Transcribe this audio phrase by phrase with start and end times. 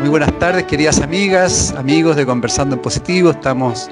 [0.00, 3.32] Muy buenas tardes, queridas amigas, amigos de Conversando en Positivo.
[3.32, 3.90] Estamos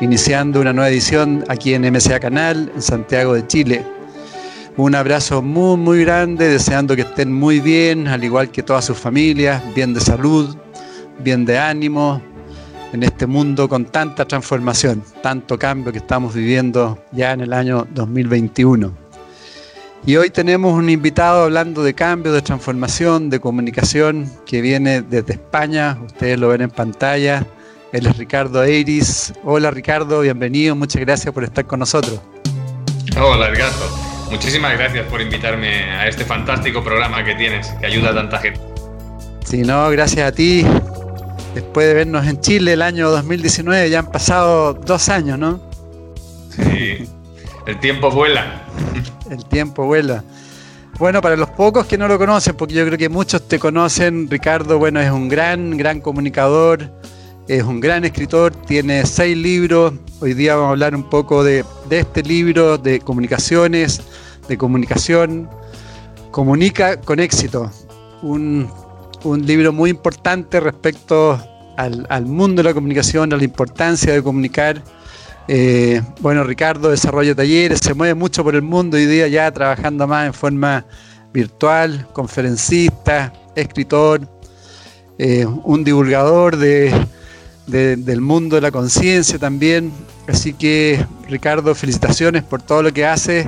[0.00, 3.84] iniciando una nueva edición aquí en MCA Canal, en Santiago de Chile.
[4.78, 8.96] Un abrazo muy, muy grande, deseando que estén muy bien, al igual que todas sus
[8.96, 10.56] familias, bien de salud,
[11.22, 12.22] bien de ánimo,
[12.94, 17.86] en este mundo con tanta transformación, tanto cambio que estamos viviendo ya en el año
[17.92, 19.03] 2021.
[20.06, 25.32] Y hoy tenemos un invitado hablando de cambio, de transformación, de comunicación, que viene desde
[25.32, 25.98] España.
[26.04, 27.46] Ustedes lo ven en pantalla.
[27.90, 29.32] Él es Ricardo Eiris.
[29.44, 30.76] Hola Ricardo, bienvenido.
[30.76, 32.20] Muchas gracias por estar con nosotros.
[33.18, 33.88] Hola Edgardo.
[34.30, 38.60] Muchísimas gracias por invitarme a este fantástico programa que tienes, que ayuda a tanta gente.
[39.46, 40.66] Sí, no, gracias a ti.
[41.54, 45.62] Después de vernos en Chile el año 2019, ya han pasado dos años, ¿no?
[46.50, 47.08] Sí,
[47.66, 48.62] el tiempo vuela.
[49.30, 50.22] El tiempo vuela.
[50.98, 54.28] Bueno, para los pocos que no lo conocen, porque yo creo que muchos te conocen,
[54.30, 56.90] Ricardo, bueno, es un gran, gran comunicador,
[57.48, 59.94] es un gran escritor, tiene seis libros.
[60.20, 64.02] Hoy día vamos a hablar un poco de, este libro, de comunicaciones,
[64.46, 65.48] de comunicación.
[66.30, 67.70] Comunica con éxito.
[68.22, 68.70] Un,
[69.24, 71.40] libro muy importante respecto
[71.78, 74.82] al, al mundo de la comunicación, a la importancia de comunicar
[75.46, 80.06] eh, bueno, Ricardo desarrolla talleres, se mueve mucho por el mundo hoy día ya trabajando
[80.06, 80.86] más en forma
[81.32, 84.26] virtual, conferencista, escritor,
[85.18, 87.06] eh, un divulgador de,
[87.66, 89.92] del mundo de la conciencia también.
[90.26, 93.46] Así que Ricardo, felicitaciones por todo lo que haces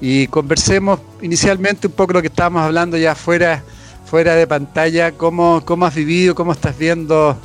[0.00, 3.62] y conversemos inicialmente un poco lo que estábamos hablando ya fuera,
[4.04, 7.38] fuera de pantalla, cómo, cómo has vivido, cómo estás viendo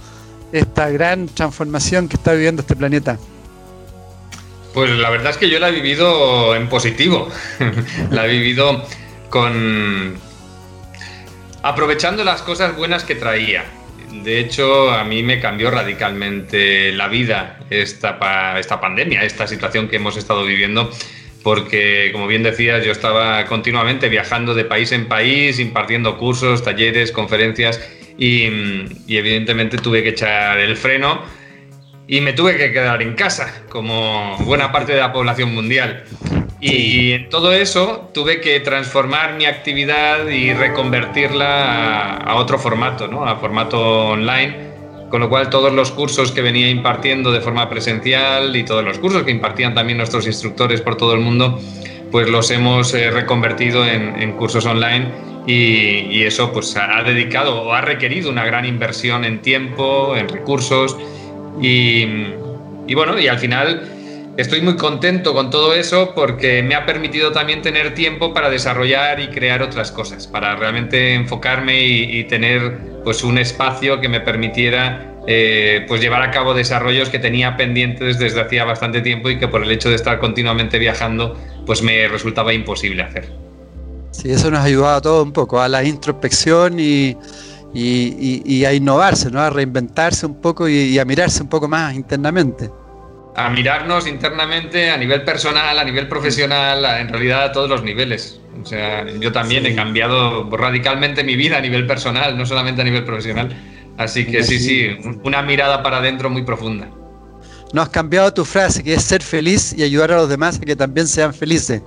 [0.52, 3.18] esta gran transformación que está viviendo este planeta.
[4.74, 7.30] Pues la verdad es que yo la he vivido en positivo.
[8.12, 8.86] la he vivido
[9.30, 10.16] con.
[11.62, 13.66] aprovechando las cosas buenas que traía.
[14.24, 19.96] De hecho, a mí me cambió radicalmente la vida esta, esta pandemia, esta situación que
[19.96, 20.92] hemos estado viviendo,
[21.42, 27.12] porque, como bien decías, yo estaba continuamente viajando de país en país, impartiendo cursos, talleres,
[27.12, 27.82] conferencias,
[28.18, 28.44] y,
[29.08, 31.22] y evidentemente tuve que echar el freno
[32.08, 36.04] y me tuve que quedar en casa, como buena parte de la población mundial.
[36.60, 43.26] Y en todo eso tuve que transformar mi actividad y reconvertirla a, otro formato, ¿no?
[43.26, 44.72] a formato online,
[45.10, 48.98] con lo cual todos los cursos que venía impartiendo de forma presencial y todos los
[49.00, 51.60] cursos que impartían también nuestros instructores por todo el mundo,
[52.12, 55.12] pues los hemos eh, reconvertido en, cursos online
[55.46, 60.30] y, y, eso pues ha dedicado o ha requerido una gran inversión en tiempo, en
[60.30, 60.98] recursos
[61.62, 67.32] y, bueno, y al final estoy muy contento con todo eso porque me ha permitido
[67.32, 73.24] también tener tiempo para desarrollar y crear otras cosas, para realmente enfocarme y, tener pues
[73.24, 78.42] un espacio que me permitiera eh, pues llevar a cabo desarrollos que tenía pendientes desde
[78.42, 82.54] hacía bastante tiempo y que por el hecho de estar continuamente viajando pues me resultaba
[82.54, 83.30] imposible hacer.
[84.12, 87.18] Sí, eso nos ha ayudado a todo un poco, a la introspección y,
[87.74, 89.40] y, a innovarse, ¿no?
[89.40, 92.70] a reinventarse un poco y, a mirarse un poco más internamente.
[93.36, 98.40] A mirarnos internamente a nivel personal, a nivel profesional, en realidad a todos los niveles.
[98.62, 102.86] O sea, yo también he cambiado radicalmente mi vida a nivel personal, no solamente a
[102.86, 103.50] nivel profesional.
[103.98, 104.88] Así que sí, sí,
[105.24, 106.90] una mirada para adentro muy profunda.
[107.74, 110.62] No has cambiado tu frase, que es ser feliz y ayudar a los demás a
[110.62, 111.82] que también sean felices.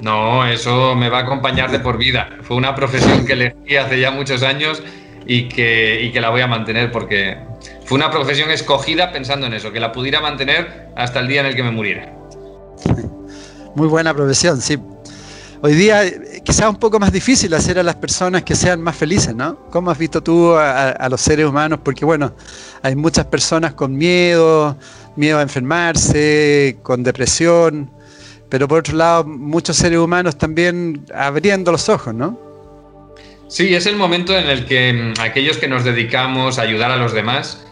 [0.00, 2.30] No, eso me va a acompañar de por vida.
[2.42, 4.82] Fue una profesión que elegí hace ya muchos años
[5.26, 7.36] y que, que la voy a mantener porque
[7.84, 11.46] fue una profesión escogida pensando en eso, que la pudiera mantener hasta el día en
[11.46, 12.12] el que me muriera.
[13.74, 14.78] Muy buena profesión, sí.
[15.62, 16.02] Hoy día
[16.42, 19.66] quizás un poco más difícil hacer a las personas que sean más felices, ¿no?
[19.70, 21.80] ¿Cómo has visto tú a los seres humanos?
[21.84, 22.34] Porque bueno,
[22.82, 24.78] hay muchas personas con miedo,
[25.16, 27.90] miedo a enfermarse, con depresión
[28.50, 32.38] pero por otro lado, muchos seres humanos también abriendo los ojos, ¿no?
[33.48, 36.96] Sí, es el momento en el que mm, aquellos que nos dedicamos a ayudar a
[36.96, 37.66] los demás,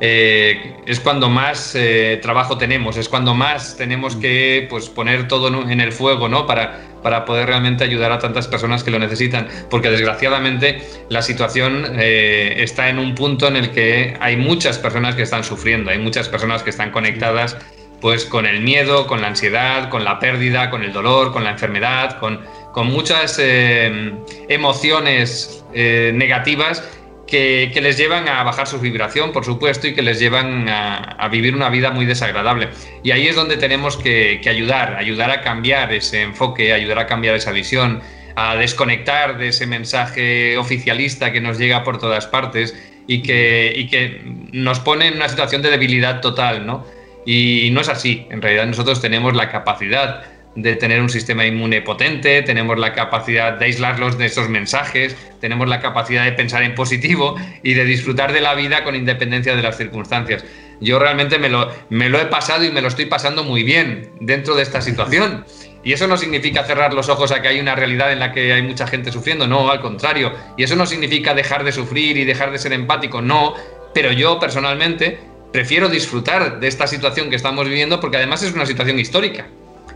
[0.00, 5.48] eh, es cuando más eh, trabajo tenemos, es cuando más tenemos que pues, poner todo
[5.70, 6.46] en el fuego ¿no?
[6.46, 11.94] para, para poder realmente ayudar a tantas personas que lo necesitan, porque desgraciadamente la situación
[11.96, 15.98] eh, está en un punto en el que hay muchas personas que están sufriendo, hay
[15.98, 17.56] muchas personas que están conectadas
[18.00, 21.50] pues con el miedo, con la ansiedad, con la pérdida, con el dolor, con la
[21.50, 22.40] enfermedad, con,
[22.72, 24.12] con muchas eh,
[24.48, 26.82] emociones eh, negativas
[27.26, 31.54] que, les llevan a bajar su vibración, por supuesto, y que les llevan a, vivir
[31.54, 32.68] una vida muy desagradable.
[33.02, 37.34] Y ahí es donde tenemos que, ayudar, ayudar a cambiar ese enfoque, ayudar a cambiar
[37.34, 38.02] esa visión,
[38.36, 42.74] a desconectar de ese mensaje oficialista que nos llega por todas partes
[43.06, 44.20] y que, y que
[44.52, 46.84] nos pone en una situación de debilidad total, ¿no?
[47.24, 48.26] Y no es así.
[48.30, 50.24] En realidad nosotros tenemos la capacidad
[50.54, 55.68] de tener un sistema inmune potente, tenemos la capacidad de aislarlos de esos mensajes, tenemos
[55.68, 59.62] la capacidad de pensar en positivo y de disfrutar de la vida con independencia de
[59.62, 60.44] las circunstancias.
[60.80, 64.10] Yo realmente me lo, me lo he pasado y me lo estoy pasando muy bien
[64.20, 65.44] dentro de esta situación.
[65.82, 68.52] Y eso no significa cerrar los ojos a que hay una realidad en la que
[68.52, 70.32] hay mucha gente sufriendo, no, al contrario.
[70.56, 73.54] Y eso no significa dejar de sufrir y dejar de ser empático, no.
[73.92, 75.18] Pero yo personalmente
[75.54, 79.46] prefiero disfrutar de esta situación que estamos viviendo porque además es una situación histórica.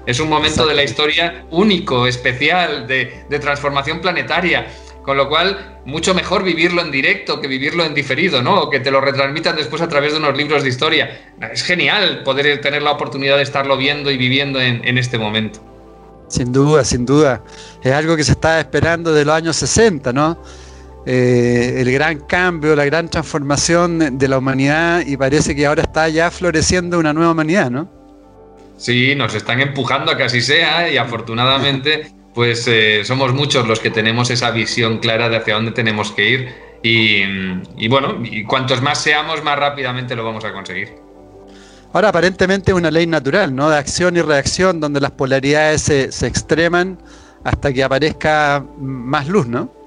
[0.06, 4.68] Es un momento de la historia único, especial, de, transformación planetaria.
[5.02, 8.60] Con lo cual, mucho mejor vivirlo en directo que vivirlo en diferido, ¿no?
[8.60, 11.32] O que te lo retransmitan después a través de unos libros de historia.
[11.52, 15.58] Es genial poder tener la oportunidad de estarlo viendo y viviendo en, este momento.
[16.28, 17.42] Sin duda, sin duda.
[17.82, 20.38] Es algo que se está esperando de los años 60, ¿no?
[21.10, 26.06] Eh, el gran cambio, la gran transformación de la humanidad y parece que ahora está
[26.10, 27.88] ya floreciendo una nueva humanidad, ¿no?
[28.76, 33.80] Sí, nos están empujando a que así sea y afortunadamente pues eh, somos muchos los
[33.80, 38.82] que tenemos esa visión clara de hacia dónde tenemos que ir y, bueno, y cuantos
[38.82, 40.90] más seamos, más rápidamente lo vamos a conseguir.
[41.94, 43.70] Ahora aparentemente es una ley natural, ¿no?
[43.70, 46.98] De acción y reacción donde las polaridades se, se extreman
[47.44, 49.77] hasta que aparezca más luz, ¿no?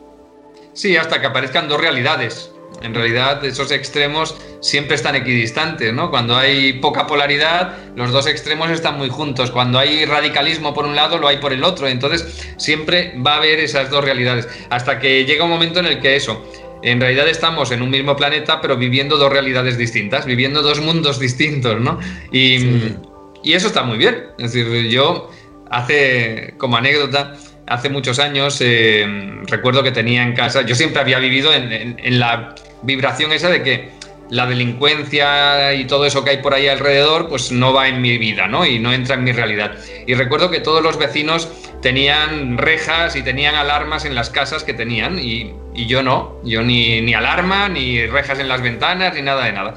[0.74, 2.52] Sí, hasta que aparezcan dos realidades.
[2.82, 6.10] En realidad, esos extremos siempre están equidistantes, ¿no?
[6.10, 9.52] Cuando hay poca polaridad, los dos extremos están muy juntos.
[9.52, 11.88] Cuando hay radicalismo por un lado, lo hay por el otro.
[11.88, 14.48] Entonces, siempre va a haber esas dos realidades.
[14.70, 16.44] Hasta que llega un momento en el que eso,
[16.84, 21.20] en realidad estamos en un mismo planeta, pero viviendo dos realidades distintas, viviendo dos mundos
[21.20, 22.00] distintos, ¿no?
[22.32, 22.96] Y,
[23.44, 24.28] eso está muy bien.
[24.40, 25.30] Es decir, yo
[25.70, 27.36] hace, como anécdota,
[27.74, 29.06] hace muchos años eh,
[29.48, 34.02] recuerdo que tenía en casa, yo siempre había vivido en la vibración esa de que
[34.32, 38.18] la delincuencia y todo eso que hay por ahí alrededor, pues no va en mi
[38.18, 38.66] vida, ¿no?
[38.66, 39.76] Y no entra en mi realidad.
[40.08, 41.50] Y recuerdo que todos los vecinos
[41.82, 45.54] tenían rejas y tenían alarmas en las casas que tenían, y,
[45.86, 49.74] yo no, yo ni, ni, alarma, ni rejas en las ventanas, ni nada de nada.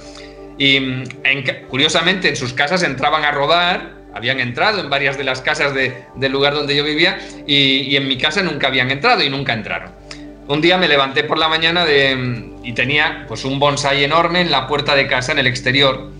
[0.56, 1.02] Y
[1.68, 6.32] curiosamente en sus casas entraban a robar, habían entrado en varias de las casas del
[6.32, 9.92] lugar donde yo vivía, y, y en mi casa nunca habían entrado y nunca entraron.
[10.46, 14.50] Un día me levanté por la mañana de, y tenía pues un bonsai enorme en
[14.50, 16.10] la puerta de casa en el exterior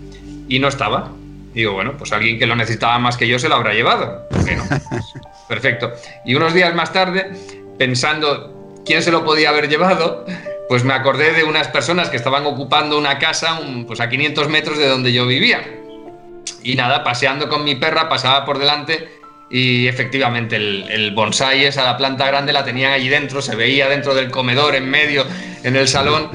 [0.47, 1.11] y no estaba.
[1.53, 4.27] Digo, bueno, pues alguien que lo necesitaba más que yo se lo habrá llevado.
[4.41, 5.05] Bueno, pues,
[5.47, 5.91] perfecto.
[6.25, 7.31] Y unos días más tarde,
[7.77, 10.25] pensando quién se lo podía haber llevado,
[10.67, 14.77] pues me acordé de unas personas que estaban ocupando una casa pues a 500 metros
[14.77, 15.63] de donde yo vivía.
[16.65, 21.83] Y nada, paseando con mi perra, pasaba por delante y efectivamente, el, el, bonsai, esa
[21.83, 25.25] la planta grande, la tenían allí dentro, se veía dentro del comedor, en medio,
[25.63, 26.31] en el salón.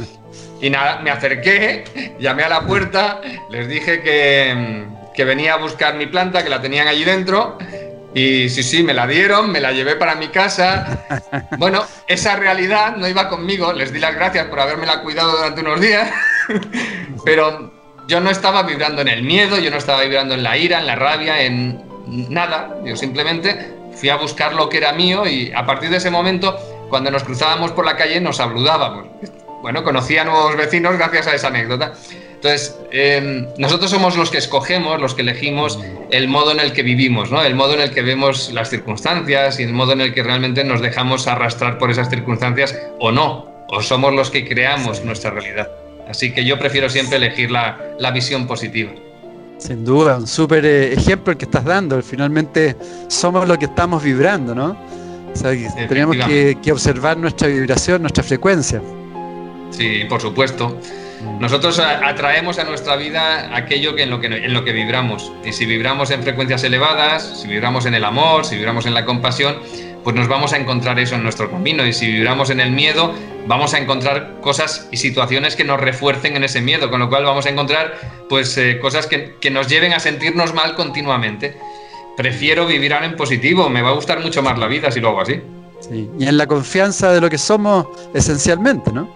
[0.63, 3.21] Y nada, me acerqué, llamé a la puerta,
[3.51, 4.85] les dije que,
[5.15, 7.59] que venía a buscar mi planta, que la tenían allí dentro.
[8.15, 11.05] Y sí, sí, me la dieron, me la llevé para mi casa.
[11.59, 15.81] Bueno, esa realidad no iba conmigo, les di las gracias por habérmela cuidado durante unos
[15.81, 16.11] días,
[17.25, 17.80] pero
[18.11, 20.87] yo no estaba vibrando en el miedo, yo no estaba vibrando en la ira, en
[20.87, 21.81] la rabia, en,
[22.29, 26.11] nada, yo simplemente fui a buscar lo que era mío y a partir de ese
[26.11, 29.07] momento, cuando nos cruzábamos por la calle, nos saludábamos.
[29.63, 31.93] Bueno, conocí a nuevos vecinos gracias a esa anécdota.
[32.35, 35.79] Entonces, em, nosotros somos los que escogemos, los que elegimos
[36.11, 37.43] el modo en el que vivimos, ¿no?
[37.43, 40.65] el modo en el que vemos las circunstancias y el modo en el que realmente
[40.65, 45.71] nos dejamos arrastrar por esas circunstancias o no, o somos los que creamos nuestra realidad.
[46.11, 48.91] Así que yo prefiero siempre elegir la, la visión positiva.
[49.59, 52.03] Sin duda, un súper eh, ejemplo el que estás dando.
[52.03, 52.77] Finalmente
[53.09, 54.77] somos lo que estamos vibrando, ¿no?
[55.89, 58.83] tenemos que, observar nuestra vibración, nuestra frecuencia.
[59.71, 60.77] Sí, por supuesto.
[61.39, 65.33] Nosotros atraemos a nuestra vida aquello que en, lo que, en lo que vibramos.
[65.45, 69.05] Y si vibramos en frecuencias elevadas, si vibramos en el amor, si vibramos en la
[69.05, 69.57] compasión,
[70.03, 71.87] pues nos vamos a encontrar eso en nuestro camino.
[71.87, 73.13] Y si vibramos en el miedo,
[73.47, 77.25] vamos a encontrar cosas y situaciones que nos refuercen en ese miedo, con lo cual
[77.25, 77.99] vamos a encontrar
[78.29, 81.57] pues eh, cosas que, que, nos lleven a sentirnos mal continuamente.
[82.17, 85.09] prefiero vivir ahora en positivo, me va a gustar mucho más la vida si lo
[85.09, 85.41] hago así.
[85.91, 89.09] Y en la confianza de lo que somos esencialmente, ¿no?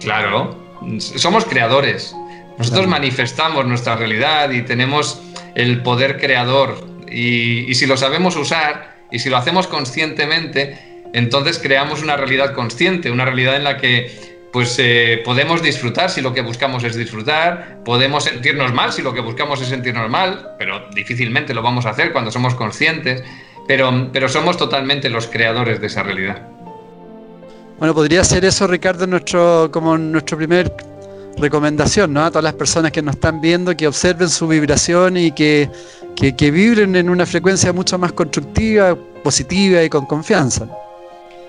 [0.00, 0.61] Claro,
[0.98, 2.14] somos creadores.
[2.58, 5.20] Nosotros manifestamos nuestra realidad y tenemos
[5.54, 6.86] el poder creador.
[7.10, 13.10] Y, si lo sabemos usar y si lo hacemos conscientemente, entonces creamos una realidad consciente,
[13.10, 17.82] una realidad en la que pues eh, podemos disfrutar si lo que buscamos es disfrutar,
[17.86, 21.90] podemos sentirnos mal si lo que buscamos es sentirnos mal, pero difícilmente lo vamos a
[21.90, 23.24] hacer cuando somos conscientes,
[23.66, 26.46] pero, pero somos totalmente los creadores de esa realidad.
[27.82, 30.72] Bueno, podría ser eso, Ricardo, nuestro, como nuestro primer
[31.36, 32.24] recomendación, ¿no?
[32.24, 35.68] A todas las personas que nos están viendo, que observen su vibración y que,
[36.14, 40.68] que, que vibren en una frecuencia mucho más constructiva, positiva y con confianza.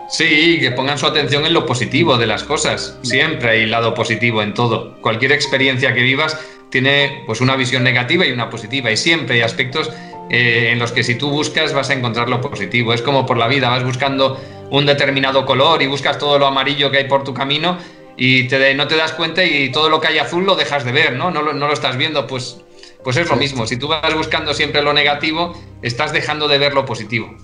[0.10, 2.98] Sí, que pongan su atención en lo positivo de las cosas.
[3.04, 5.00] Siempre hay lado positivo en todo.
[5.02, 6.36] Cualquier experiencia que vivas
[6.72, 8.90] tiene pues una visión negativa y una positiva.
[8.90, 9.92] Y siempre hay aspectos
[10.30, 12.94] eh, en los que si tú buscas vas a encontrar lo positivo.
[12.94, 14.39] Es como por la vida, vas buscando
[14.72, 17.77] un determinado color y buscas todo lo amarillo que hay por tu camino
[18.18, 20.92] y te, no te das cuenta y todo lo que hay azul lo dejas de
[20.92, 21.32] ver, ¿no?
[21.32, 22.62] No lo, no lo estás viendo, pues,
[23.03, 23.68] pues es lo mismo.
[23.68, 27.36] Si tú vas buscando siempre lo negativo, estás dejando de ver lo positivo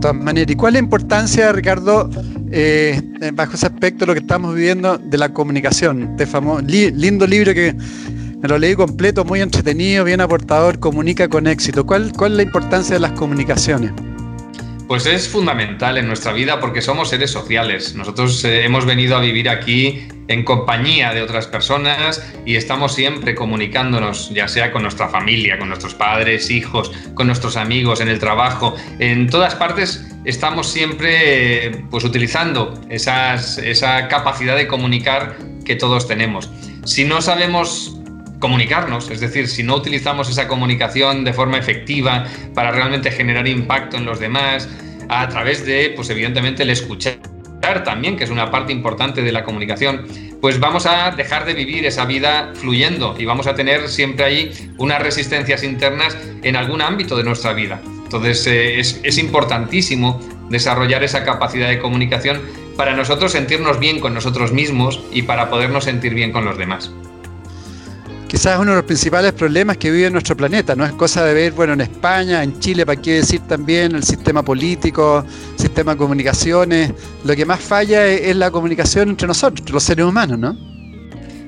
[0.00, 0.50] todas maneras.
[0.50, 2.10] ¿Y cuál es la importancia, Ricardo,
[2.50, 3.00] eh,
[3.34, 6.02] bajo ese aspecto, lo que estamos viviendo de la comunicación?
[6.12, 7.74] Este famoso, lindo libro que
[8.40, 11.84] me lo leí completo, muy entretenido, bien aportador, comunica con éxito.
[11.84, 13.92] ¿Cuál, cuál es la importancia de las comunicaciones?
[14.88, 17.94] Pues es fundamental en nuestra vida porque somos seres sociales.
[17.94, 23.34] Nosotros eh, hemos venido a vivir aquí en compañía de otras personas y estamos siempre
[23.34, 28.18] comunicándonos, ya sea con nuestra familia, con nuestros padres, hijos, con nuestros amigos, en el
[28.18, 28.74] trabajo.
[28.98, 36.50] En todas partes estamos siempre pues, utilizando esas, esa capacidad de comunicar que todos tenemos.
[36.84, 37.99] Si no sabemos
[38.40, 43.96] comunicarnos, es decir, si no utilizamos esa comunicación de forma efectiva para realmente generar impacto
[43.96, 44.68] en los demás,
[45.08, 47.18] a través de, pues evidentemente, el escuchar
[47.84, 50.06] también, que es una parte importante de la comunicación,
[50.40, 54.72] pues vamos a dejar de vivir esa vida fluyendo y vamos a tener siempre ahí
[54.78, 57.80] unas resistencias internas en algún ámbito de nuestra vida.
[58.04, 60.18] Entonces eh, es, es importantísimo
[60.48, 62.40] desarrollar esa capacidad de comunicación
[62.76, 66.90] para nosotros sentirnos bien con nosotros mismos y para podernos sentir bien con los demás
[68.30, 70.76] quizás uno de los principales problemas que vive nuestro planeta.
[70.76, 74.04] No es cosa de ver, bueno, en España, en Chile, para qué decir también el
[74.04, 75.24] sistema político,
[75.56, 76.92] sistema de comunicaciones.
[77.24, 80.56] Lo que más falla es, la comunicación entre nosotros, entre los seres humanos, ¿no?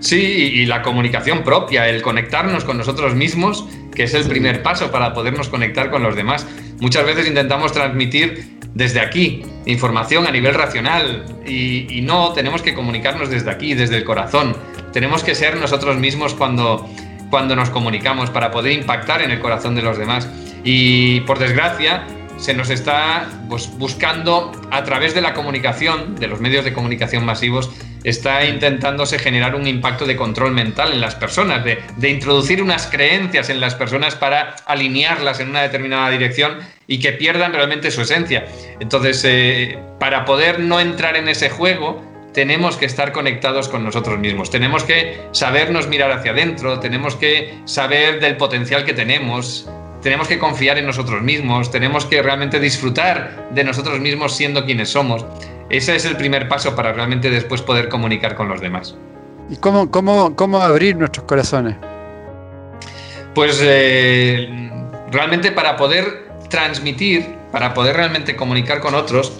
[0.00, 4.90] Sí, y la comunicación propia, el conectarnos con nosotros mismos, que es el primer paso
[4.90, 6.44] para podernos conectar con los demás.
[6.80, 12.74] Muchas veces intentamos transmitir desde aquí información a nivel racional y, y no, tenemos que
[12.74, 14.56] comunicarnos desde aquí, desde el corazón
[14.92, 16.88] tenemos que ser nosotros mismos cuando,
[17.30, 20.28] cuando nos comunicamos para poder impactar en el corazón de los demás.
[20.64, 22.04] Y por desgracia,
[22.36, 27.24] se nos está pues, buscando a través de la comunicación, de los medios de comunicación
[27.24, 27.70] masivos,
[28.04, 32.88] está intentándose generar un impacto de control mental en las personas, de, de, introducir unas
[32.88, 36.58] creencias en las personas para alinearlas en una determinada dirección
[36.88, 38.46] y que pierdan realmente su esencia.
[38.80, 44.18] Entonces, eh, para poder no entrar en ese juego, tenemos que estar conectados con nosotros
[44.18, 49.68] mismos, tenemos que sabernos mirar hacia adentro, tenemos que saber del potencial que tenemos,
[50.02, 54.90] tenemos que confiar en nosotros mismos, tenemos que realmente disfrutar de nosotros mismos siendo quienes
[54.90, 55.24] somos.
[55.70, 58.96] Ese es el primer paso para realmente después poder comunicar con los demás.
[59.48, 61.76] ¿Y cómo, cómo, cómo abrir nuestros corazones?
[63.34, 64.70] Pues eh,
[65.10, 69.38] realmente para poder transmitir, para poder realmente comunicar con otros,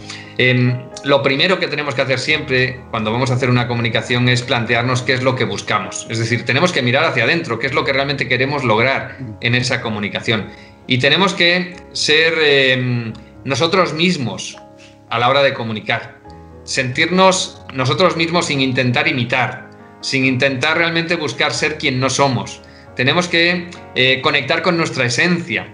[1.04, 5.02] lo primero que tenemos que hacer siempre cuando vamos a hacer una comunicación es plantearnos
[5.02, 6.06] qué es lo que buscamos.
[6.10, 9.54] Es decir, tenemos que mirar hacia adentro, qué es lo que realmente queremos lograr en
[9.54, 10.48] esa comunicación.
[10.86, 13.12] Y tenemos que ser em,
[13.44, 14.56] nosotros mismos
[15.10, 16.20] a la hora de comunicar.
[16.64, 22.60] Sentirnos nosotros mismos sin intentar imitar, sin intentar realmente buscar ser quien no somos.
[22.96, 25.66] Tenemos que eh, conectar con nuestra esencia,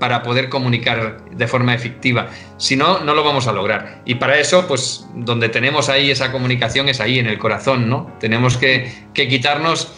[0.00, 2.30] para poder comunicar de forma efectiva.
[2.56, 4.00] Si no, no lo vamos a lograr.
[4.06, 8.10] Y para eso, pues donde tenemos ahí esa comunicación es ahí, en el corazón, ¿no?
[8.18, 9.92] Tenemos que, quitarnos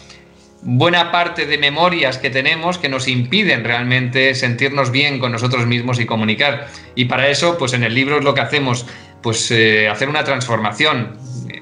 [0.61, 5.99] buena parte de memorias que tenemos que nos impiden realmente sentirnos bien con nosotros mismos
[5.99, 6.67] y comunicar.
[6.95, 8.85] Y para eso, pues en el libro es lo que hacemos,
[9.21, 11.17] pues eh, hacer una transformación,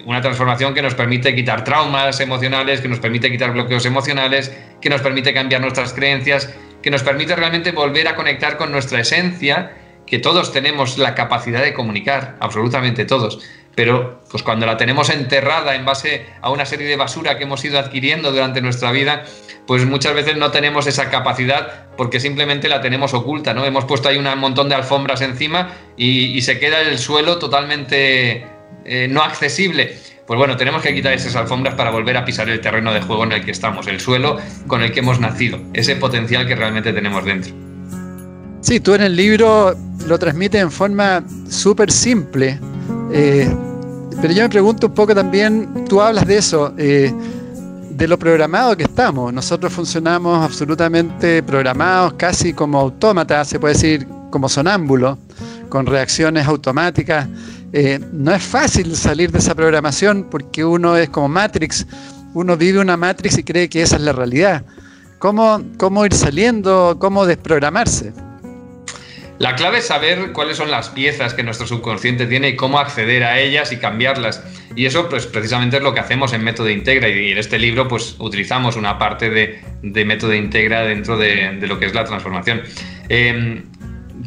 [0.05, 4.89] una transformación que nos permite quitar traumas emocionales, que nos permite quitar bloqueos emocionales, que
[4.89, 9.73] nos permite cambiar nuestras creencias que nos permite realmente volver a conectar con nuestra esencia,
[10.05, 13.39] que todos tenemos la capacidad de comunicar, absolutamente todos,
[13.75, 17.63] pero pues cuando la tenemos enterrada en base a una serie de basura que hemos
[17.63, 19.23] ido adquiriendo durante nuestra vida,
[19.65, 23.65] pues muchas veces no tenemos esa capacidad porque simplemente la tenemos oculta, ¿no?
[23.65, 28.45] Hemos puesto ahí un montón de alfombras encima y, se queda el suelo totalmente
[28.83, 29.95] eh, no accesible.
[30.31, 33.25] Pues bueno, tenemos que quitar esas alfombras para volver a pisar el terreno de juego
[33.25, 36.93] en el que estamos, el suelo con el que hemos nacido, ese potencial que realmente
[36.93, 37.53] tenemos dentro.
[38.61, 39.75] Sí, tú en el libro
[40.07, 42.57] lo transmites en forma súper simple,
[43.11, 43.53] eh,
[44.21, 47.13] pero yo me pregunto un poco también, tú hablas de eso, eh,
[47.89, 49.33] de lo programado que estamos.
[49.33, 55.17] Nosotros funcionamos absolutamente programados, casi como autómatas, se puede decir como sonámbulos,
[55.67, 57.27] con reacciones automáticas.
[57.73, 61.87] Eh, no es fácil salir de esa programación porque uno es como Matrix,
[62.33, 64.65] uno vive una Matrix y cree que esa es la realidad.
[65.19, 66.97] ¿Cómo, cómo ir saliendo?
[66.99, 68.13] ¿Cómo desprogramarse?
[69.41, 73.23] La clave es saber cuáles son las piezas que nuestro subconsciente tiene y cómo acceder
[73.23, 74.43] a ellas y cambiarlas.
[74.75, 77.09] Y eso, pues, precisamente es lo que hacemos en Método Integra.
[77.09, 81.87] Y en este libro, pues, utilizamos una parte de, Método Integra dentro de, lo que
[81.87, 82.61] es la transformación.
[83.09, 83.63] Em,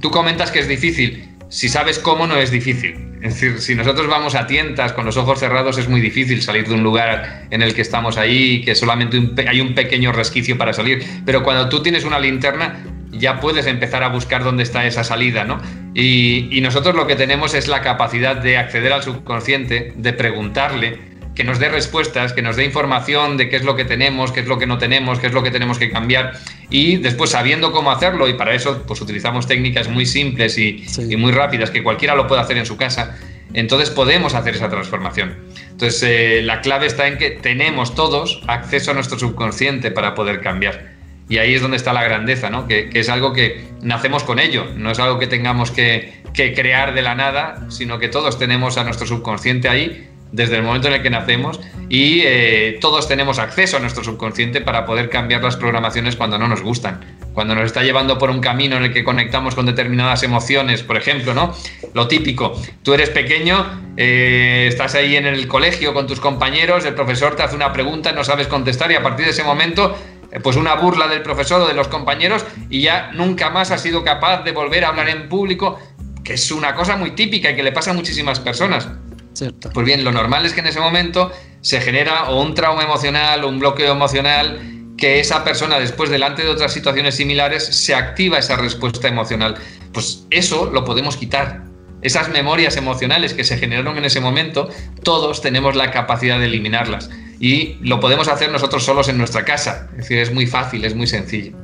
[0.01, 1.34] tú comentas que es difícil.
[1.55, 2.97] Si sabes cómo, no es difícil.
[3.23, 6.67] Es decir, si nosotros vamos a tientas con los ojos cerrados, es muy difícil salir
[6.67, 10.73] de un lugar en el que estamos ahí, que solamente hay un pequeño resquicio para
[10.73, 11.05] salir.
[11.25, 12.83] Pero cuando tú tienes una linterna,
[13.13, 15.61] ya puedes empezar a buscar dónde está esa salida, ¿no?
[15.95, 20.99] Y, nosotros lo que tenemos es la capacidad de acceder al subconsciente, de preguntarle,
[21.35, 24.41] que nos dé respuestas, que nos dé información de qué es lo que tenemos, qué
[24.41, 26.35] es lo que no tenemos, qué es lo que tenemos que cambiar
[26.71, 30.85] y después sabiendo cómo hacerlo y para eso pues utilizamos técnicas muy simples y,
[31.17, 33.17] muy rápidas que cualquiera lo puede hacer en su casa,
[33.53, 35.35] entonces podemos hacer esa transformación.
[35.71, 40.41] Entonces eh, la clave está en que tenemos todos acceso a nuestro subconsciente para poder
[40.41, 40.95] cambiar.
[41.29, 42.69] Y ahí es donde está la grandeza, ¿no?
[42.69, 47.03] que, es algo que nacemos con ello, no es algo que tengamos que, crear de
[47.03, 51.03] la nada, sino que todos tenemos a nuestro subconsciente ahí desde el momento en el
[51.03, 56.17] que nacemos y eh, todos tenemos acceso a nuestro subconsciente para poder cambiar las programaciones
[56.17, 57.01] cuando no nos gustan,
[57.33, 60.97] cuando nos está llevando por un camino en el que conectamos con determinadas emociones, por
[60.97, 61.55] ejemplo, ¿no?
[61.93, 66.95] Lo típico, tú eres pequeño, eh, estás ahí en el colegio con tus compañeros, el
[66.95, 69.97] profesor te hace una pregunta, no sabes contestar y a partir de ese momento
[70.33, 73.79] eh, pues una burla del profesor o de los compañeros y ya nunca más ha
[73.79, 75.79] sido capaz de volver a hablar en público,
[76.25, 78.89] que es una cosa muy típica y que le pasa a muchísimas personas.
[79.35, 79.71] Cierto.
[79.73, 83.45] Pues bien, lo normal es que en ese momento se genera o un trauma emocional
[83.45, 84.61] o un bloqueo emocional
[84.97, 89.57] que esa persona después delante de otras situaciones similares se activa esa respuesta emocional.
[89.93, 91.65] Pues eso lo podemos quitar.
[92.03, 94.69] Esas memorias emocionales que se generaron en ese momento,
[95.03, 99.89] todos tenemos la capacidad de eliminarlas y lo podemos hacer nosotros solos en nuestra casa.
[99.93, 101.57] Es decir, es muy fácil, es muy sencillo.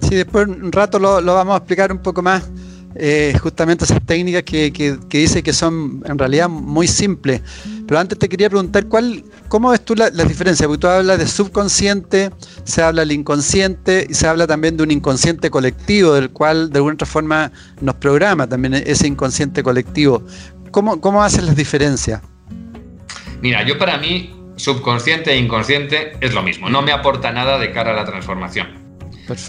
[0.00, 2.50] Sí, después un rato lo, vamos a explicar un poco más.
[2.94, 7.42] Eh, justamente esas técnicas que, que, dice que son en realidad muy simples.
[7.86, 10.66] Pero antes te quería preguntar, ¿cuál, ¿cómo ves tú la, diferencia?
[10.66, 12.30] Porque tú hablas de subconsciente,
[12.64, 16.78] se habla del inconsciente y se habla también de un inconsciente colectivo, del cual de
[16.78, 20.22] alguna otra forma nos programa también ese inconsciente colectivo.
[20.70, 22.22] ¿Cómo, cómo hacen las diferencias?
[23.42, 27.72] Mira, yo para mí subconsciente e inconsciente es lo mismo, no me aporta nada de
[27.72, 28.81] cara a la transformación.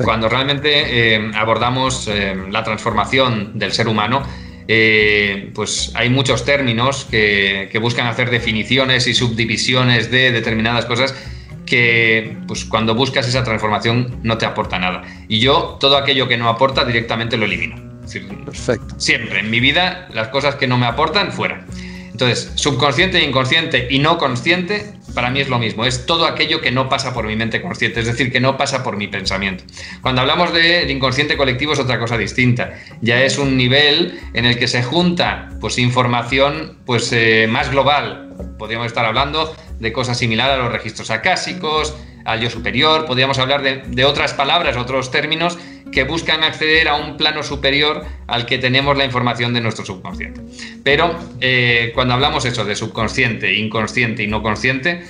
[0.04, 4.24] Cuando realmente eh, abordamos eh, la transformación del ser humano,
[4.68, 11.14] eh, pues hay muchos términos que, buscan hacer definiciones y subdivisiones de determinadas cosas
[11.66, 15.04] que pues cuando buscas esa transformación no te aporta nada.
[15.28, 17.76] Y yo todo aquello que no aporta directamente lo elimino.
[18.46, 19.00] Perfecto.
[19.00, 21.66] Siempre en mi vida las cosas que no me aportan fuera.
[22.12, 26.72] Entonces, subconsciente, inconsciente y no consciente, para mí es lo mismo, es todo aquello que
[26.72, 29.64] no pasa por mi mente consciente, es decir, que no pasa por mi pensamiento.
[30.02, 34.58] Cuando hablamos de inconsciente colectivo es otra cosa distinta, ya es un nivel en el
[34.58, 38.34] que se junta pues, información pues, eh, más global.
[38.58, 43.62] Podríamos estar hablando de cosas similares a los registros acásicos, al yo superior, podríamos hablar
[43.62, 45.58] de, otras palabras, otros términos
[45.92, 50.42] que buscan acceder a un plano superior al que tenemos la información de nuestro subconsciente.
[50.84, 55.04] Pero eh, cuando hablamos eso de subconsciente, inconsciente y no consciente,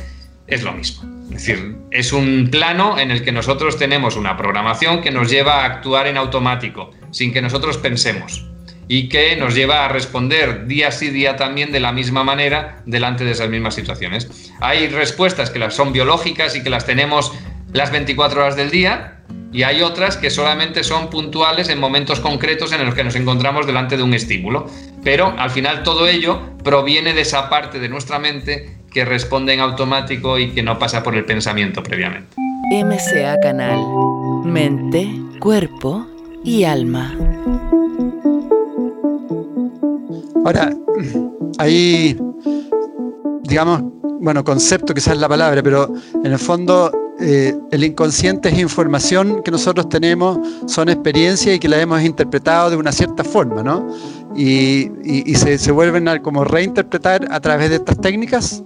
[0.47, 1.09] es lo mismo.
[1.25, 5.61] Es decir, es un plano en el que nosotros tenemos una programación que nos lleva
[5.61, 8.45] a actuar en automático, sin que nosotros pensemos,
[8.87, 13.23] y que nos lleva a responder día sí día también de la misma manera delante
[13.23, 14.51] de esas mismas situaciones.
[14.59, 17.31] Hay respuestas que son biológicas y que las tenemos
[17.71, 19.13] las 24 horas del día,
[19.53, 23.67] y hay otras que solamente son puntuales en momentos concretos en los que nos encontramos
[23.67, 24.67] delante de un estímulo.
[25.03, 29.59] Pero al final todo ello proviene de esa parte de nuestra mente que responde en
[29.59, 32.35] automático y que no pasa por el pensamiento previamente.
[32.71, 33.79] MCA Canal.
[34.43, 35.07] Mente,
[35.39, 36.07] cuerpo
[36.43, 37.15] y alma.
[40.45, 40.73] Ahora,
[41.57, 42.17] hay,
[43.43, 43.81] digamos,
[44.19, 49.43] bueno, concepto quizás es la palabra, pero en el fondo eh, el inconsciente es información
[49.43, 53.87] que nosotros tenemos, son experiencias y que las hemos interpretado de una cierta forma, ¿no?
[54.35, 54.89] Y,
[55.35, 58.63] se, vuelven a como reinterpretar a través de estas técnicas.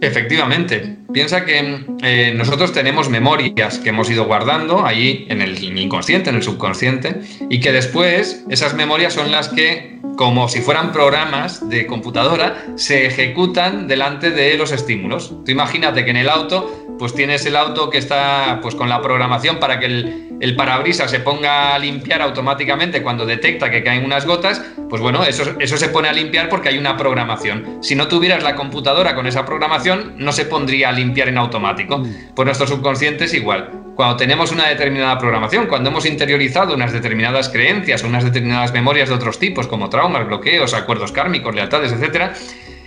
[0.00, 0.98] Efectivamente.
[1.12, 6.36] Piensa que eh, nosotros tenemos memorias que hemos ido guardando allí en el inconsciente, en
[6.36, 11.86] el subconsciente, y que después esas memorias son las que, como si fueran programas de
[11.86, 15.34] computadora, se ejecutan delante de los estímulos.
[15.44, 19.02] Tú imagínate que en el auto pues tienes el auto que está pues con la
[19.02, 24.04] programación para que el, el parabrisas se ponga a limpiar automáticamente cuando detecta que caen
[24.04, 27.78] unas gotas, pues bueno, eso, eso se pone a limpiar porque hay una programación.
[27.82, 31.98] Si no tuvieras la computadora con esa programación, no se pondría a limpiar en automático.
[31.98, 32.34] Mm.
[32.34, 33.70] Pues nuestro subconsciente es igual.
[33.94, 39.14] Cuando tenemos una determinada programación, cuando hemos interiorizado unas determinadas creencias unas determinadas memorias de
[39.14, 42.34] otros tipos, como traumas, bloqueos, acuerdos kármicos, lealtades, etcétera,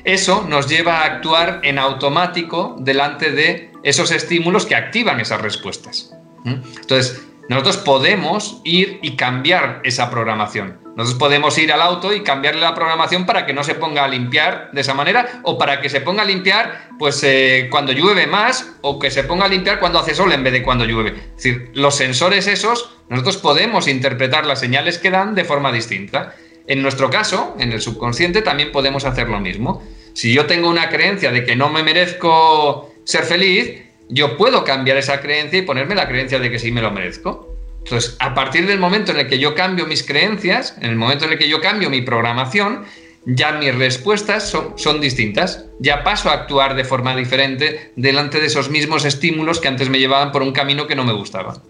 [0.03, 6.13] eso nos lleva a actuar en automático delante de esos estímulos que activan esas respuestas.
[6.45, 10.79] Entonces, nosotros podemos ir y cambiar esa programación.
[10.97, 14.07] Nosotros podemos ir al auto y cambiarle la programación para que no se ponga a
[14.07, 18.25] limpiar de esa manera o para que se ponga a limpiar pues eh, cuando llueve
[18.25, 21.09] más o que se ponga a limpiar cuando hace sol en vez de cuando llueve.
[21.11, 26.33] Es decir, los sensores esos, nosotros podemos interpretar las señales que dan de forma distinta.
[26.65, 29.83] En nuestro caso, en el subconsciente, también podemos hacer lo mismo.
[30.13, 34.97] Si yo tengo una creencia de que no me merezco ser feliz, yo puedo cambiar
[34.97, 37.55] esa creencia y ponerme la creencia de que sí me lo merezco.
[37.83, 41.25] Entonces, a partir del momento en el que yo cambio mis creencias, en el momento
[41.25, 42.85] en el que yo cambio mi programación,
[43.25, 45.65] ya mis respuestas son, distintas.
[45.79, 49.99] Ya paso a actuar de forma diferente delante de esos mismos estímulos que antes me
[49.99, 51.61] llevaban por un camino que no me gustaba.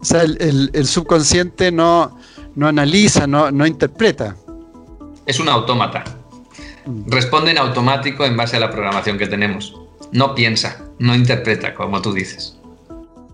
[0.00, 2.18] O sea, el, subconsciente no,
[2.54, 4.36] no analiza, no, no interpreta.
[5.26, 6.04] Es un autómata.
[6.86, 7.10] Mm.
[7.10, 9.74] Responde en automático en base a la programación que tenemos
[10.12, 12.58] no piensa, no interpreta, como tú dices.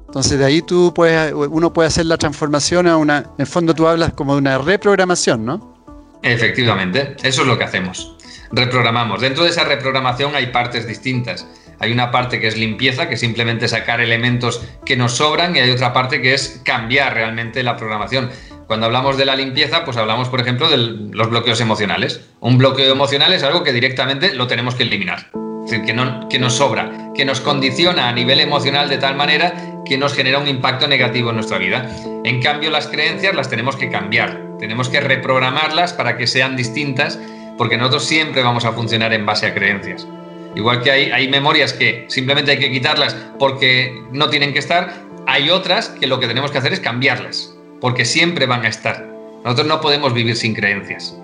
[0.06, 3.74] Entonces de ahí tú puedes, uno puede hacer la transformación a una, en el fondo
[3.74, 5.74] tú hablas como de una reprogramación, ¿no?
[6.22, 8.16] Efectivamente, eso es lo que hacemos.
[8.52, 9.20] Reprogramamos.
[9.20, 11.46] Dentro de esa reprogramación hay partes distintas.
[11.80, 15.58] Hay una parte que es limpieza, que es simplemente sacar elementos que nos sobran, y
[15.58, 18.30] hay otra parte que es cambiar realmente la programación.
[18.66, 22.20] Cuando hablamos de la limpieza, pues hablamos, por ejemplo, de los bloqueos emocionales.
[22.40, 25.26] Un bloqueo emocional es algo que directamente lo tenemos que eliminar.
[25.64, 29.16] Es decir, que, no, que nos sobra, que nos condiciona a nivel emocional de tal
[29.16, 31.90] manera que nos genera un impacto negativo en nuestra vida.
[32.24, 37.18] En cambio, las creencias las tenemos que cambiar, tenemos que reprogramarlas para que sean distintas,
[37.56, 40.06] porque nosotros siempre vamos a funcionar en base a creencias.
[40.54, 44.92] Igual que hay, hay memorias que simplemente hay que quitarlas porque no tienen que estar,
[45.26, 49.06] hay otras que lo que tenemos que hacer es cambiarlas, porque siempre van a estar.
[49.44, 51.16] Nosotros no podemos vivir sin creencias.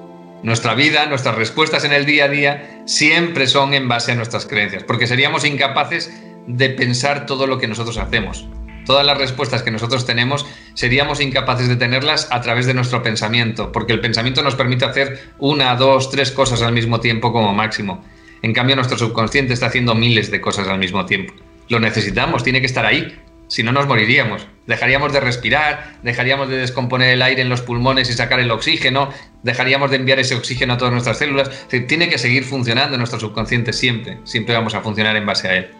[0.42, 4.46] Nuestra vida, nuestras respuestas en el día a día siempre son en base a nuestras
[4.46, 6.12] creencias, porque seríamos incapaces
[6.46, 8.48] de pensar todo lo que nosotros hacemos.
[8.86, 13.70] Todas las respuestas que nosotros tenemos seríamos incapaces de tenerlas a través de nuestro pensamiento,
[13.70, 18.02] porque el pensamiento nos permite hacer una, dos, tres cosas al mismo tiempo como máximo.
[18.42, 21.34] En cambio, nuestro subconsciente está haciendo miles de cosas al mismo tiempo.
[21.68, 23.14] Lo necesitamos, tiene que estar ahí,
[23.50, 24.46] si no nos moriríamos.
[24.68, 29.10] Dejaríamos de respirar, dejaríamos de descomponer el aire en los pulmones y sacar el oxígeno,
[29.42, 31.50] dejaríamos de enviar ese oxígeno a todas nuestras células.
[31.88, 35.70] tiene que seguir funcionando nuestro subconsciente siempre, siempre vamos a funcionar en base a él.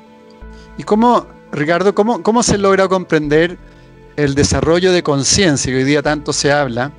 [0.79, 3.57] ¿Y cómo, Ricardo, cómo, cómo se logra comprender
[4.17, 6.91] el desarrollo de conciencia que hoy día tanto se habla,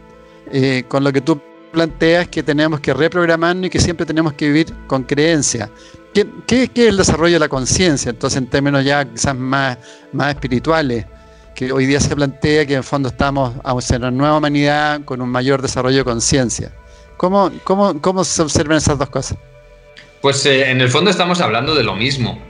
[0.53, 4.47] eh, con lo que tú planteas que tenemos que reprogramarnos y que siempre tenemos que
[4.47, 5.69] vivir con creencia?
[6.13, 8.09] ¿Qué, es el desarrollo de la conciencia?
[8.09, 9.77] Entonces, en términos ya quizás más,
[10.11, 11.05] más espirituales,
[11.55, 15.29] que hoy día se plantea que en fondo estamos a una nueva humanidad con un
[15.29, 16.71] mayor desarrollo de conciencia.
[17.17, 19.37] ¿Cómo, cómo, se observan esas dos cosas?
[20.21, 22.41] Pues eh, en el fondo estamos hablando de lo mismo.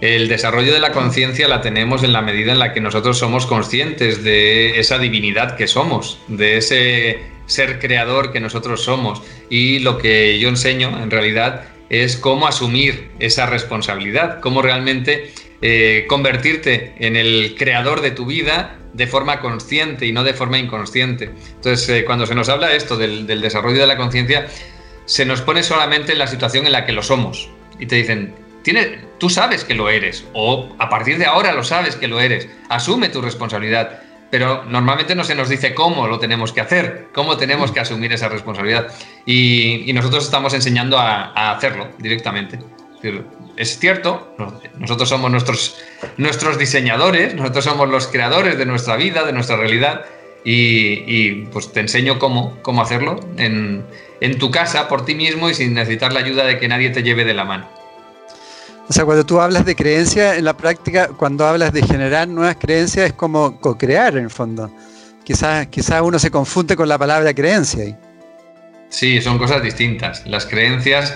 [0.00, 3.46] El desarrollo de la conciencia la tenemos en la medida en la que nosotros somos
[3.46, 7.20] conscientes de esa divinidad que somos, de ese
[7.52, 9.22] ser creador que nosotros somos.
[9.50, 16.06] Y lo que yo enseño, en realidad, es cómo asumir esa responsabilidad, cómo realmente eh,
[16.08, 21.30] convertirte en el creador de tu vida de forma consciente y no de forma inconsciente.
[21.54, 24.46] Entonces, eh, cuando se nos habla esto del, desarrollo de la conciencia,
[25.04, 27.50] se nos pone solamente en la situación en la que lo somos.
[27.78, 28.34] Y te dicen,
[29.18, 32.48] tú sabes que lo eres, o a partir de ahora lo sabes que lo eres,
[32.68, 34.02] asume tu responsabilidad
[34.32, 38.14] pero normalmente no se nos dice cómo lo tenemos que hacer, cómo tenemos que asumir
[38.14, 38.86] esa responsabilidad.
[39.26, 42.58] Y, nosotros estamos enseñando a, hacerlo directamente.
[43.58, 44.34] Es cierto,
[44.78, 50.06] nosotros somos nuestros, diseñadores, nosotros somos los creadores de nuestra vida, de nuestra realidad,
[50.46, 55.74] y, pues te enseño cómo, cómo hacerlo en tu casa por ti mismo y sin
[55.74, 57.81] necesitar la ayuda de que nadie te lleve de la mano.
[58.88, 62.56] O sea, cuando tú hablas de creencia, en la práctica, cuando hablas de generar nuevas
[62.56, 64.70] creencias, es como co-crear en el fondo.
[65.24, 67.96] Quizás, quizás uno se confunde con la palabra creencia.
[68.88, 70.26] Sí, son cosas distintas.
[70.26, 71.14] Las creencias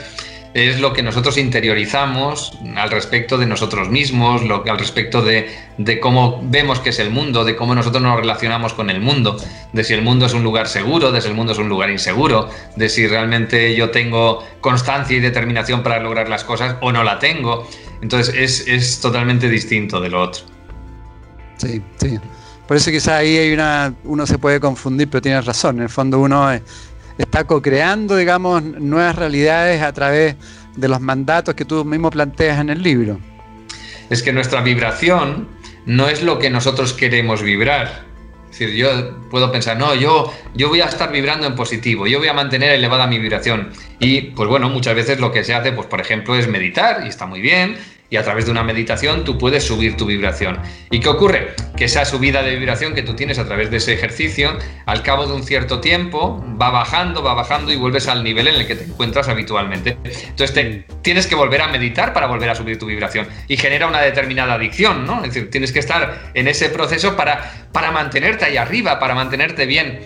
[0.55, 5.51] es lo que nosotros interiorizamos al respecto de nosotros mismos, lo, al respecto de,
[6.01, 9.37] cómo vemos que es el mundo, de cómo nosotros nos relacionamos con el mundo,
[9.73, 11.91] de si el mundo es un lugar seguro, de si el mundo es un lugar
[11.91, 17.05] inseguro, de si realmente yo tengo constancia y determinación para lograr las cosas o no
[17.05, 17.69] la tengo.
[18.03, 20.45] Entonces es, es totalmente distinto de lo otro.
[21.59, 22.19] Sí, sí.
[22.67, 25.77] Por eso quizás ahí hay una, uno se puede confundir, pero tienes razón.
[25.77, 26.51] En el fondo uno
[27.19, 30.37] está co-creando, digamos, nuevas realidades a través
[30.77, 33.19] de los mandatos que tú mismo planteas en el libro.
[34.11, 35.49] Es que nuestra vibración
[35.87, 38.05] no es lo que nosotros queremos vibrar.
[38.51, 42.19] Es decir, yo puedo pensar, no, yo, yo voy a estar vibrando en positivo, yo
[42.19, 43.71] voy a mantener elevada mi vibración.
[43.99, 47.09] Y pues bueno, muchas veces lo que se hace, pues por ejemplo, es meditar, y
[47.09, 47.77] está muy bien,
[48.11, 50.59] y a través de una meditación tú puedes subir tu vibración.
[50.91, 51.55] ¿Y qué ocurre?
[51.77, 55.27] Que esa subida de vibración que tú tienes a través de ese ejercicio, al cabo
[55.27, 58.77] de un cierto tiempo, va bajando, va bajando y vuelves al nivel en el que
[58.77, 59.97] te encuentras habitualmente.
[60.29, 64.01] Entonces tienes que volver a meditar para volver a subir tu vibración y genera una
[64.01, 65.25] determinada adicción, ¿no?
[65.25, 69.67] Es decir, tienes que estar en ese proceso para, para mantenerte ahí arriba, para mantenerte
[69.67, 70.01] bien.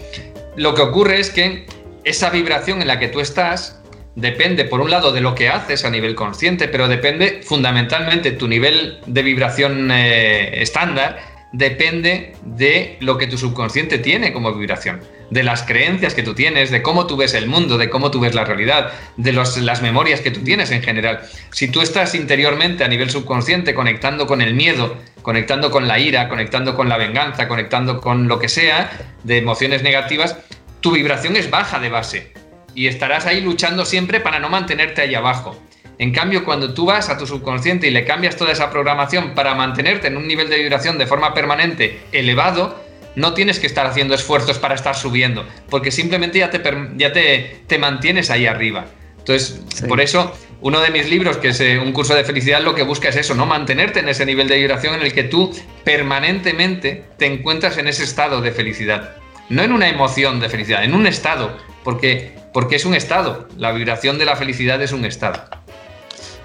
[0.56, 1.66] Lo que ocurre es que
[2.04, 3.80] esa vibración en la que tú estás
[4.14, 8.48] depende, por un lado, de lo que haces a nivel consciente, pero depende fundamentalmente tu
[8.48, 11.18] nivel de vibración eh, estándar,
[11.52, 16.70] depende de lo que tu subconsciente tiene como vibración, de las creencias que tú tienes,
[16.70, 20.20] de cómo tú ves el mundo, de cómo tú ves la realidad, de las memorias
[20.20, 21.20] que tú tienes en general.
[21.50, 26.28] Si tú estás interiormente a nivel subconsciente conectando con el miedo, conectando con la ira,
[26.28, 28.90] conectando con la venganza, conectando con lo que sea,
[29.24, 30.36] de emociones negativas,
[30.80, 32.32] tu vibración es baja de base
[32.74, 35.60] y estarás ahí luchando siempre para no mantenerte ahí abajo.
[35.98, 39.54] En cambio, cuando tú vas a tu subconsciente y le cambias toda esa programación para
[39.54, 42.82] mantenerte en un nivel de vibración de forma permanente elevado,
[43.16, 46.62] no tienes que estar haciendo esfuerzos para estar subiendo, porque simplemente ya te,
[46.96, 48.86] ya te, te mantienes ahí arriba.
[49.18, 52.74] Entonces, por eso, uno de mis libros, que es eh, un curso de felicidad, lo
[52.74, 53.46] que busca es eso, ¿no?
[53.46, 55.52] Mantenerte en ese nivel de vibración en el que tú
[55.84, 59.16] permanentemente te encuentras en ese estado de felicidad.
[59.50, 63.48] No en una emoción de felicidad, en un estado, porque porque es un estado.
[63.56, 65.44] La vibración de la felicidad es un estado.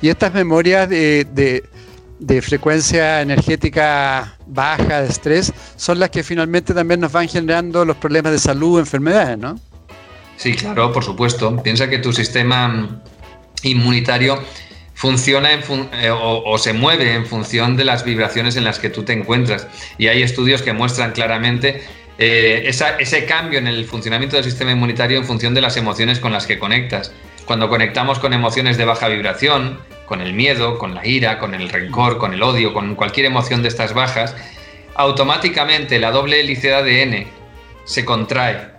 [0.02, 1.64] Y estas memorias de,
[2.42, 8.32] frecuencia energética baja, de estrés, son las que finalmente también nos van generando los problemas
[8.32, 9.60] de salud, enfermedades, ¿no?
[10.38, 11.62] Sí, claro, por supuesto.
[11.64, 13.02] Piensa que tu sistema
[13.64, 14.44] inmunitario
[14.94, 15.62] funciona en
[15.94, 19.68] eh, o, se mueve en función de las vibraciones en las que tú te encuentras.
[19.98, 21.84] Y hay estudios que muestran claramente
[22.18, 26.32] eh, ese cambio en el funcionamiento del sistema inmunitario en función de las emociones con
[26.32, 27.12] las que conectas.
[27.46, 31.70] Cuando conectamos con emociones de baja vibración, con el miedo, con la ira, con el
[31.70, 34.36] rencor, con el odio, con cualquier emoción de estas bajas,
[34.96, 37.28] automáticamente la doble hélice de ADN
[37.86, 38.76] se contrae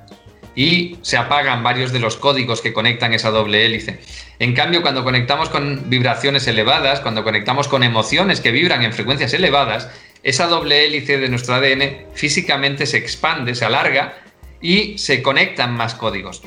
[0.54, 4.00] y se apagan varios de los códigos que conectan esa doble hélice.
[4.38, 9.34] En cambio, cuando conectamos con vibraciones elevadas, cuando conectamos con emociones que vibran en frecuencias
[9.34, 9.90] elevadas,
[10.26, 14.18] esa doble hélice de nuestro ADN físicamente se expande, se alarga
[14.60, 16.42] y se conectan más códigos.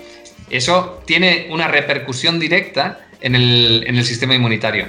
[0.50, 4.88] Eso tiene una repercusión directa en el, sistema inmunitario.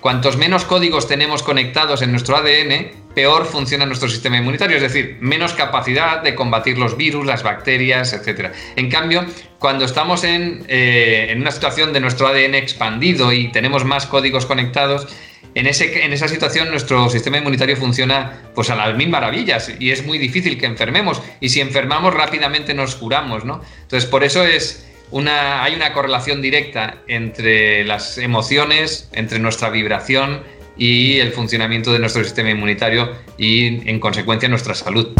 [0.00, 5.18] Cuantos menos códigos tenemos conectados en nuestro ADN, peor funciona nuestro sistema inmunitario, es decir,
[5.20, 8.52] menos capacidad de combatir los virus, las bacterias, etc.
[8.74, 9.24] En cambio,
[9.60, 14.46] cuando estamos en, eh, en una situación de nuestro ADN expandido y tenemos más códigos
[14.46, 15.06] conectados,
[15.54, 19.90] en, ese, en esa situación nuestro sistema inmunitario funciona pues a las mil maravillas y
[19.90, 23.60] es muy difícil que enfermemos y si enfermamos rápidamente nos curamos, ¿no?
[23.82, 30.42] Entonces por eso es una, hay una correlación directa entre las emociones, entre nuestra vibración
[30.76, 35.14] y el funcionamiento de nuestro sistema inmunitario y en consecuencia nuestra salud.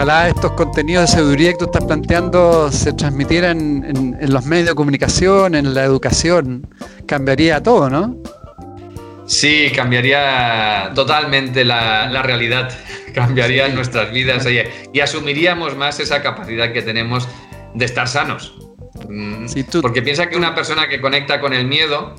[0.00, 4.74] Ojalá estos contenidos de sabiduría que tú estás planteando se transmitieran en, los medios de
[4.74, 6.66] comunicación, en la educación.
[7.04, 8.16] Cambiaría todo, ¿no?
[9.26, 12.72] Sí, cambiaría totalmente la, realidad,
[13.14, 14.46] cambiría nuestras vidas
[14.94, 17.28] y, asumiríamos más esa capacidad que tenemos
[17.74, 18.56] de estar sanos.
[19.06, 19.48] Mm,
[19.82, 22.14] porque piensa que una persona que conecta con el miedo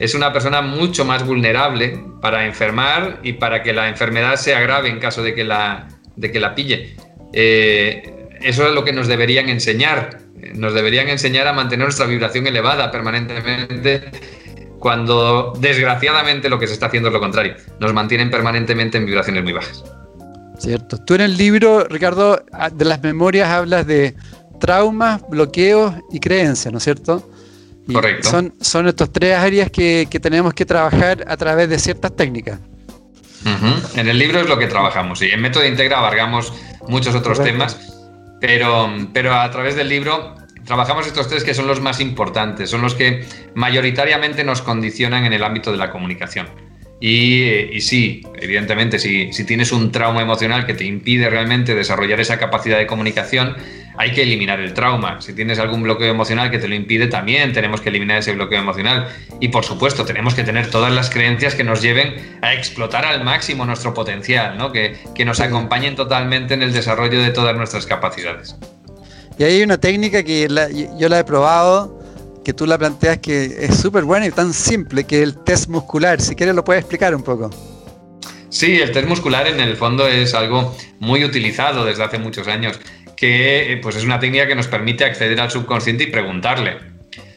[0.00, 4.88] es una persona mucho más vulnerable para enfermar y para que la enfermedad se agrave
[4.88, 6.96] en caso de que la, de que la pille.
[7.32, 10.20] Eh, eso es lo que nos deberían enseñar.
[10.54, 14.10] Nos deberían enseñar a mantener nuestra vibración elevada permanentemente
[14.78, 17.54] cuando desgraciadamente lo que se está haciendo es lo contrario.
[17.78, 19.84] Nos mantienen permanentemente en vibraciones muy bajas.
[20.58, 20.98] Cierto.
[20.98, 24.14] Tú en el libro, Ricardo, de las memorias hablas de,
[24.60, 27.28] traumas, bloqueos y creencias, ¿no es cierto?
[27.92, 28.30] Correcto.
[28.30, 32.60] Son, son estos tres áreas que, tenemos que trabajar a través de ciertas técnicas.
[33.44, 36.52] En el libro es lo que trabajamos y en Método Integra abarcamos
[36.88, 38.00] muchos otros temas,
[38.40, 42.82] pero, pero a través del libro trabajamos estos tres que son los más importantes, son
[42.82, 43.24] los que
[43.54, 46.48] mayoritariamente nos condicionan en el ámbito de la comunicación.
[47.02, 52.38] Y, sí, evidentemente, si, si, tienes un trauma emocional que te impide realmente desarrollar esa
[52.38, 53.56] capacidad de comunicación,
[53.96, 55.20] hay que eliminar el trauma.
[55.20, 58.60] Si tienes algún bloqueo emocional que te lo impide, también tenemos que eliminar ese bloqueo
[58.60, 59.08] emocional.
[59.40, 63.24] Y por supuesto, tenemos que tener todas las creencias que nos lleven a explotar al
[63.24, 64.72] máximo nuestro potencial, ¿no?
[64.72, 68.56] que, que nos acompañen totalmente en el desarrollo de todas nuestras capacidades.
[69.38, 70.48] Y hay una técnica que
[70.98, 72.00] yo la he probado
[72.44, 76.20] que tú la planteas que es súper buena y tan simple, que el test muscular.
[76.20, 77.50] Si quieres lo puedes explicar un poco.
[78.48, 82.80] Sí, el test muscular en el fondo es algo muy utilizado desde hace muchos años,
[83.20, 86.78] que pues es una técnica que nos permite acceder al subconsciente y preguntarle.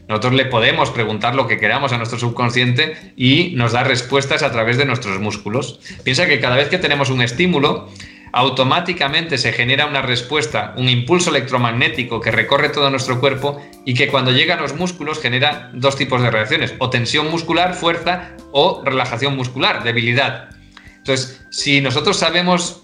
[0.07, 4.51] Nosotros le podemos preguntar lo que queramos a nuestro subconsciente y nos da respuestas a
[4.51, 5.81] través de nuestros músculos.
[6.05, 7.89] Piensa que cada vez que tenemos un estímulo,
[8.31, 14.07] automáticamente se genera una respuesta, un impulso electromagnético que recorre todo nuestro cuerpo y que
[14.07, 18.81] cuando llega a los músculos genera dos tipos de reacciones, o tensión muscular, fuerza, o
[18.85, 20.49] relajación muscular, debilidad.
[20.97, 22.82] Entonces, si nosotros sabemos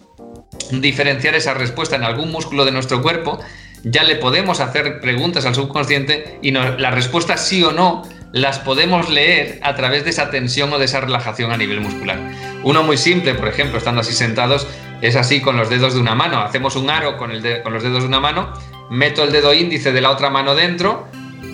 [0.71, 3.39] diferenciar esa respuesta en algún músculo de nuestro cuerpo,
[3.83, 9.09] ya le podemos hacer preguntas al subconsciente y la respuesta sí o no las podemos
[9.09, 12.19] leer a través de esa tensión o de esa relajación a nivel muscular.
[12.63, 14.67] Uno muy simple, por ejemplo, estando así sentados,
[15.01, 16.39] es así con los dedos de una mano.
[16.39, 18.53] Hacemos un aro con, el con los dedos de una mano,
[18.91, 21.07] meto el dedo índice de la otra mano dentro.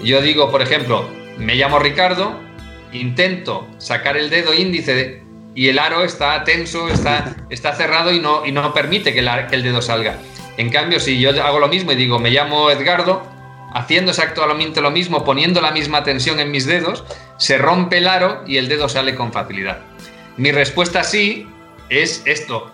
[0.04, 2.40] Yo digo, por ejemplo, me llamo Ricardo,
[2.92, 5.24] intento sacar el dedo índice
[5.56, 9.56] y el aro está tenso, está, está cerrado y no, y no permite que, que
[9.56, 10.18] el dedo salga.
[10.58, 13.24] En cambio, si yo hago lo mismo y digo, me llamo Edgardo,
[13.74, 17.04] haciendo exactamente lo mismo, poniendo la misma tensión en mis dedos,
[17.38, 19.80] se rompe el aro y el dedo sale con facilidad.
[20.38, 21.48] Mi respuesta sí
[21.90, 22.72] es esto,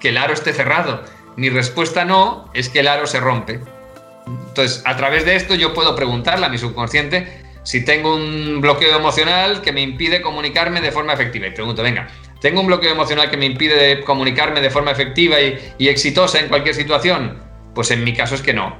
[0.00, 1.02] que el aro esté cerrado.
[1.36, 3.60] Mi respuesta no es que el aro se rompe.
[4.26, 8.96] Entonces, a través de esto yo puedo preguntarle a mi subconsciente si tengo un bloqueo
[8.96, 11.46] emocional que me impide comunicarme de forma efectiva.
[11.46, 12.08] Y pregunto, venga,
[12.40, 16.48] ¿tengo un bloqueo emocional que me impide comunicarme de forma efectiva y, y exitosa en
[16.48, 17.38] cualquier situación?
[17.74, 18.76] Pues en mi caso es que no.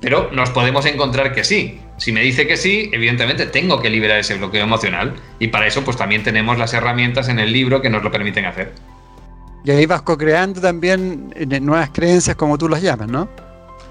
[0.00, 1.80] Pero nos podemos encontrar que sí.
[1.96, 5.14] Si me dice que sí, evidentemente tengo que liberar ese bloqueo emocional.
[5.38, 8.44] Y para eso pues también tenemos las herramientas en el libro que nos lo permiten
[8.44, 8.72] hacer.
[9.64, 13.28] Y ahí vas co-creando también eh, nuevas creencias, como tú las llamas, ¿no?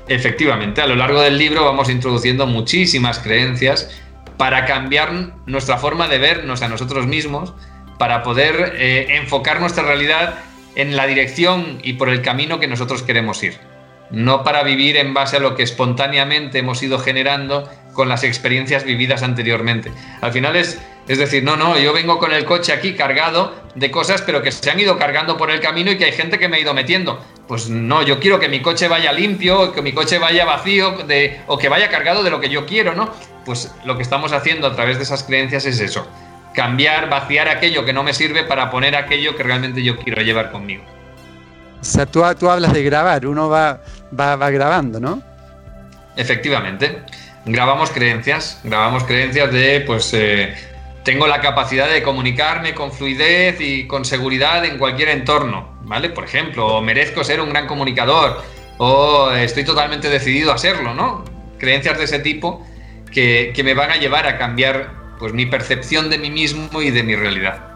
[0.08, 3.90] Efectivamente, a lo largo del libro vamos introduciendo muchísimas creencias
[4.38, 5.12] para cambiar
[5.46, 7.54] nuestra forma de vernos a nosotros mismos,
[7.98, 10.36] para poder eh, enfocar nuestra realidad
[10.76, 13.60] en la dirección y por el camino que nosotros queremos ir
[14.14, 18.84] no para vivir en base a lo que espontáneamente hemos ido generando con las experiencias
[18.84, 19.92] vividas anteriormente.
[20.22, 23.90] Al final es, es decir, no, no, yo vengo con el coche aquí cargado de
[23.90, 26.48] cosas, pero que se han ido cargando por el camino y que hay gente que
[26.48, 27.24] me ha ido metiendo.
[27.48, 31.42] Pues no, yo quiero que mi coche vaya limpio, que mi coche vaya vacío de,
[31.48, 33.12] o que vaya cargado de lo que yo quiero, ¿no?
[33.46, 36.08] Pues lo que estamos haciendo a través de esas creencias es eso,
[36.54, 40.52] cambiar, vaciar aquello que no me sirve para poner aquello que realmente yo quiero llevar
[40.52, 40.84] conmigo.
[41.82, 43.82] O sea, tú, tú hablas de grabar, uno va,
[44.18, 45.22] va, va grabando, ¿no?
[46.16, 47.02] Efectivamente.
[47.46, 50.56] Grabamos creencias, grabamos creencias de, pues, eh,
[51.04, 56.10] tengo la capacidad de comunicarme con fluidez y con seguridad en cualquier entorno, ¿vale?
[56.10, 58.42] Por ejemplo, o merezco ser un gran comunicador,
[58.78, 61.26] o estoy totalmente decidido a serlo, ¿no?
[61.58, 62.66] Creencias de ese tipo
[63.14, 66.92] que, que me van a llevar a cambiar, pues, mi percepción de mí mismo y
[66.92, 67.74] de mi realidad.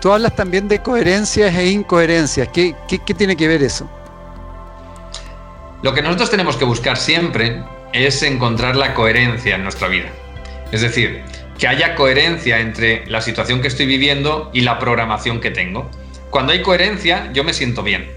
[0.00, 2.48] Tú hablas también de coherencias e incoherencias.
[2.48, 2.74] ¿Qué,
[3.16, 3.88] tiene que ver eso?
[5.82, 10.08] Lo que nosotros tenemos que buscar siempre es encontrar la coherencia en nuestra vida.
[10.70, 11.22] Es decir,
[11.58, 15.90] que haya coherencia entre la situación que estoy viviendo y la programación que tengo.
[16.30, 18.10] Cuando hay coherencia, yo me siento bien.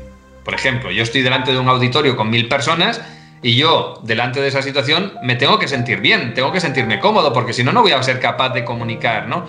[0.43, 3.01] Por ejemplo, yo estoy delante de un auditorio con mil personas
[3.41, 7.33] y yo, delante de esa situación, me tengo que sentir bien, tengo que sentirme cómodo,
[7.33, 9.45] porque si no, no voy a ser capaz de comunicar, ¿no?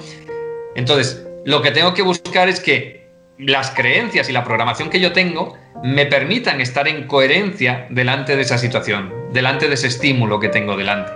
[0.74, 3.06] Entonces, lo que tengo que buscar es que
[3.38, 8.42] las creencias y la programación que yo tengo me permitan estar en coherencia delante de
[8.42, 11.12] esa situación, delante de ese estímulo que tengo delante.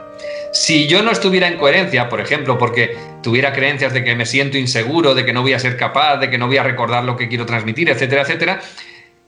[0.52, 4.58] Si yo no estuviera en coherencia, por ejemplo, porque tuviera creencias de que me siento
[4.58, 7.16] inseguro, de que no voy a ser capaz, de que no voy a recordar lo
[7.16, 8.60] que quiero transmitir, etcétera, etcétera,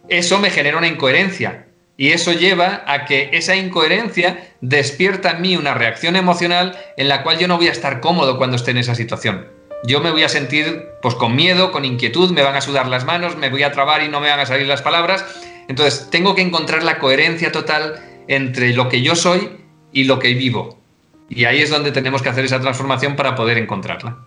[0.09, 1.66] eso me genera una incoherencia.
[2.03, 7.22] Y eso lleva a que esa incoherencia despierta en mí una reacción emocional en la
[7.22, 9.46] cual yo no voy a estar cómodo cuando esté en esa situación
[9.84, 13.05] yo me voy a sentir pues con miedo, con inquietud, me van a sudar las
[13.05, 15.24] manos, me voy a trabar y no me van a salir las palabras.
[15.68, 19.50] Entonces, tengo que encontrar la coherencia total entre lo que yo soy
[19.92, 20.78] y lo que vivo.
[21.28, 24.18] Y ahí es donde tenemos que hacer esa transformación para poder encontrarla.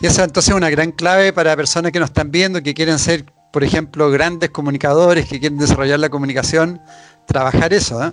[0.00, 2.98] Y esa entonces es una gran clave para personas que nos están viendo, que quieren
[2.98, 3.26] ser,
[3.58, 6.80] por ejemplo, grandes comunicadores, que quieren desarrollar la comunicación,
[7.26, 8.00] trabajar eso.
[8.04, 8.12] ¿eh?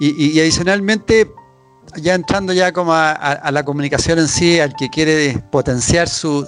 [0.00, 1.30] Y, adicionalmente,
[1.96, 6.46] ya entrando ya como a, la comunicación en sí, al que quiere potenciar su,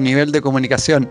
[0.00, 1.10] nivel de comunicación,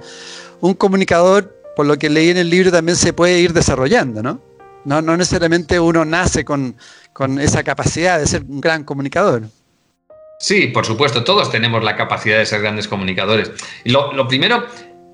[0.60, 4.42] un comunicador, por lo que leí en el libro, también se puede ir desarrollando, ¿no?
[4.86, 6.76] No, no necesariamente uno nace con,
[7.14, 9.44] con esa capacidad de ser un gran comunicador.
[10.40, 13.52] Sí, por supuesto, todos tenemos la capacidad de ser grandes comunicadores.
[13.86, 14.66] Lo, primero,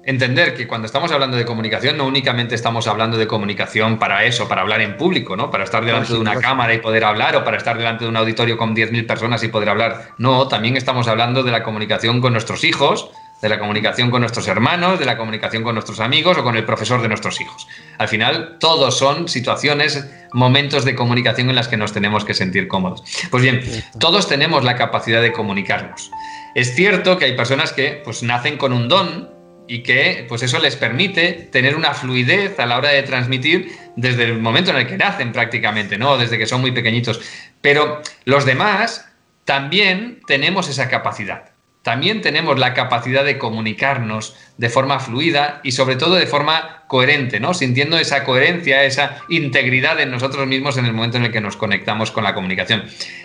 [0.04, 4.48] entender que cuando estamos hablando de comunicación, no únicamente estamos hablando de comunicación para eso,
[4.48, 5.52] para hablar en público, ¿no?
[5.52, 8.18] Para estar delante de una cámara y poder hablar, o para estar delante de un
[8.18, 10.10] auditorio con 10.000 personas y poder hablar.
[10.18, 14.48] No, también estamos hablando de la comunicación con nuestros hijos, de la comunicación con nuestros
[14.48, 17.68] hermanos, de la comunicación con nuestros amigos o con el profesor de nuestros hijos.
[17.98, 22.68] Al final, todos son situaciones, momentos de comunicación en las que nos tenemos que sentir
[22.68, 23.04] cómodos.
[23.32, 23.62] Pues bien,
[24.00, 26.12] todos tenemos la capacidad de comunicarnos.
[26.54, 29.41] Es cierto que hay personas que pues, nacen con un don
[29.72, 34.26] y que pues eso les permite tener una fluidez a la hora de transmitir desde
[34.26, 36.18] el momento en el que nacen prácticamente, ¿no?
[36.18, 37.22] Desde que son muy pequeñitos.
[37.62, 39.10] Pero los demás
[39.46, 41.52] también tenemos esa capacidad
[41.84, 47.40] también tenemos la capacidad de comunicarnos de forma fluida y sobre todo de forma coherente,
[47.40, 47.56] ¿no?
[47.56, 51.58] Sintiendo esa coherencia, esa integridad en nosotros mismos en el momento en el que nos
[51.58, 52.84] conectamos con la comunicación.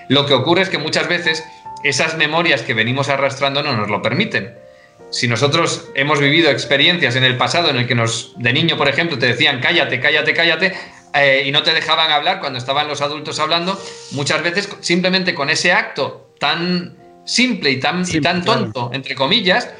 [0.08, 1.44] Lo que ocurre es que muchas veces
[1.84, 4.54] esas memorias que venimos arrastrando no nos lo permiten.
[5.10, 8.88] Si nosotros hemos vivido experiencias en el pasado en el que nos, de niño, por
[8.88, 10.74] ejemplo, te decían cállate, cállate, cállate,
[11.14, 13.80] eh, y no te dejaban hablar cuando estaban los adultos hablando,
[14.10, 19.70] muchas veces simplemente con ese acto tan simple y tan, tan tonto, entre comillas,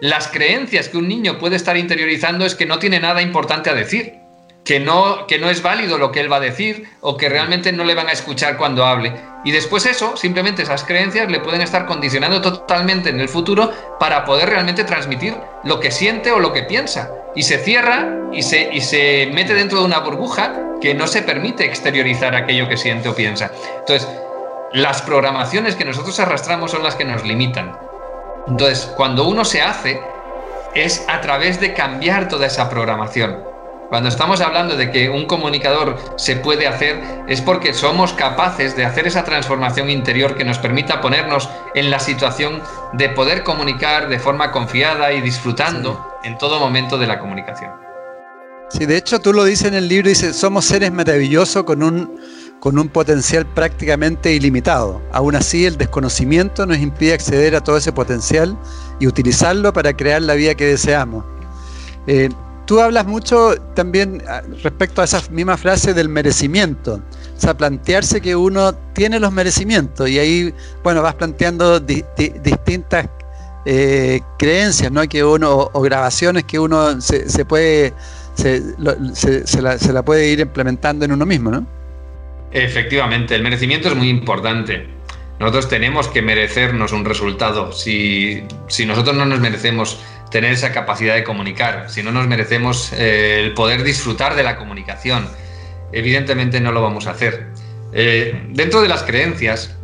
[0.00, 3.74] las creencias que un niño puede estar interiorizando es que no tiene nada importante a
[3.74, 4.14] decir,
[4.64, 7.72] que no, que no es válido lo que él va a decir o que realmente
[7.72, 9.12] no le van a escuchar cuando hable.
[9.44, 14.24] Y después eso, simplemente esas creencias le pueden estar condicionando totalmente en el futuro para
[14.24, 15.34] poder realmente transmitir
[15.64, 17.10] lo que siente o lo que piensa.
[17.34, 21.22] Y se cierra y se, y se mete dentro de una burbuja que no se
[21.22, 23.50] permite exteriorizar aquello que siente o piensa.
[23.80, 24.08] Entonces,
[24.72, 27.76] las programaciones que nosotros arrastramos son las que nos limitan.
[28.46, 30.00] Entonces, cuando uno se hace,
[30.74, 33.51] es a través de cambiar toda esa programación.
[33.92, 38.86] Cuando estamos hablando de que un comunicador se puede hacer, es porque somos capaces de
[38.86, 42.62] hacer esa transformación interior que nos permita ponernos en la situación
[42.94, 47.70] de poder comunicar de forma confiada y disfrutando en todo momento de la comunicación.
[48.70, 52.18] Sí, de hecho tú lo dices en el libro, dice, somos seres maravillosos con un
[52.60, 55.02] con un potencial prácticamente ilimitado.
[55.12, 58.56] Aún así, el desconocimiento nos impide acceder a todo ese potencial
[59.00, 61.26] y utilizarlo para crear la vida que deseamos.
[62.06, 62.30] Eh,
[62.72, 67.02] tú hablas mucho también ah, respecto a esa misma frase del merecimiento,
[67.36, 73.10] o sea, plantearse que uno tiene los merecimientos y ahí, bueno, vas planteando distintas
[73.66, 75.06] eh, creencias, ¿no?
[75.06, 77.92] Que uno, o, grabaciones que uno se, puede,
[78.36, 81.66] se, la, se la puede ir implementando en uno mismo, ¿no?
[82.52, 84.86] Efectivamente, el merecimiento es muy importante.
[85.38, 87.70] Nosotros tenemos que merecernos un resultado.
[87.72, 88.44] Si,
[88.86, 90.00] nosotros no nos merecemos
[90.32, 94.56] tener esa capacidad de comunicar, si no nos merecemos eh, el poder disfrutar de la
[94.56, 95.28] comunicación,
[95.92, 97.46] evidentemente no lo vamos a hacer.
[97.92, 99.76] Eh, dentro de las creencias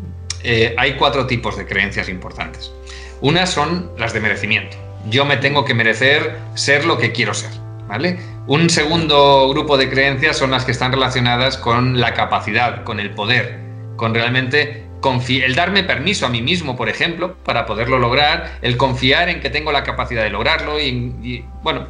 [0.43, 2.73] eh, hay cuatro tipos de creencias importantes.
[3.21, 4.77] Unas son las de merecimiento.
[5.11, 7.51] Yo me tengo que merecer ser lo que quiero ser.
[7.87, 8.19] ¿vale?
[8.47, 13.11] Un segundo grupo de creencias son las que están relacionadas con la capacidad, con el
[13.11, 13.59] poder,
[13.97, 14.88] con realmente
[15.29, 19.51] el darme permiso a mí mismo, por ejemplo, para poderlo lograr, el confiar en que
[19.51, 21.89] tengo la capacidad de lograrlo y, bueno,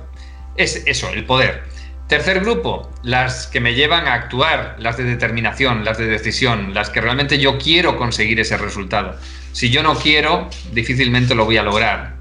[0.56, 1.64] es eso, el poder.
[2.08, 6.88] Tercer grupo, las que me llevan a actuar, las de determinación, las de decisión, las
[6.88, 9.16] que realmente yo quiero conseguir ese resultado.
[9.52, 12.16] Si yo no quiero, difícilmente lo voy a lograr.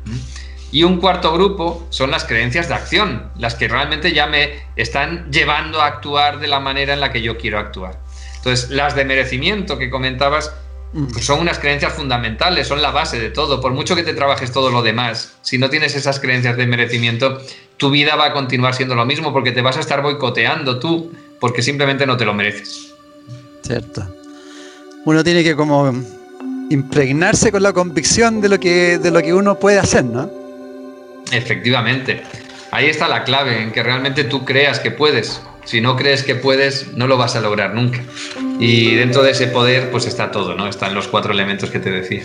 [0.71, 5.31] Y un cuarto grupo son las creencias de acción, las que realmente ya me están
[5.31, 7.97] llevando a actuar de la manera en la que yo quiero actuar.
[8.35, 10.53] Entonces, las de merecimiento que comentabas
[10.91, 13.61] pues son unas creencias fundamentales, son la base de todo.
[13.61, 17.41] Por mucho que te trabajes todo lo demás, si no tienes esas creencias de merecimiento,
[17.77, 21.11] tu vida va a continuar siendo lo mismo porque te vas a estar boicoteando tú
[21.39, 22.93] porque simplemente no te lo mereces.
[23.63, 24.07] Cierto.
[25.05, 25.93] Uno tiene que como
[26.69, 30.29] impregnarse con la convicción de lo que, de lo que uno puede hacer, ¿no?
[31.31, 32.23] Efectivamente.
[32.71, 35.41] Ahí está la clave, en que realmente tú creas que puedes.
[35.63, 38.01] Si no crees que puedes, no lo vas a lograr nunca.
[38.59, 40.67] Y dentro de ese poder, pues está todo, ¿no?
[40.67, 42.23] Están los cuatro elementos que te decía.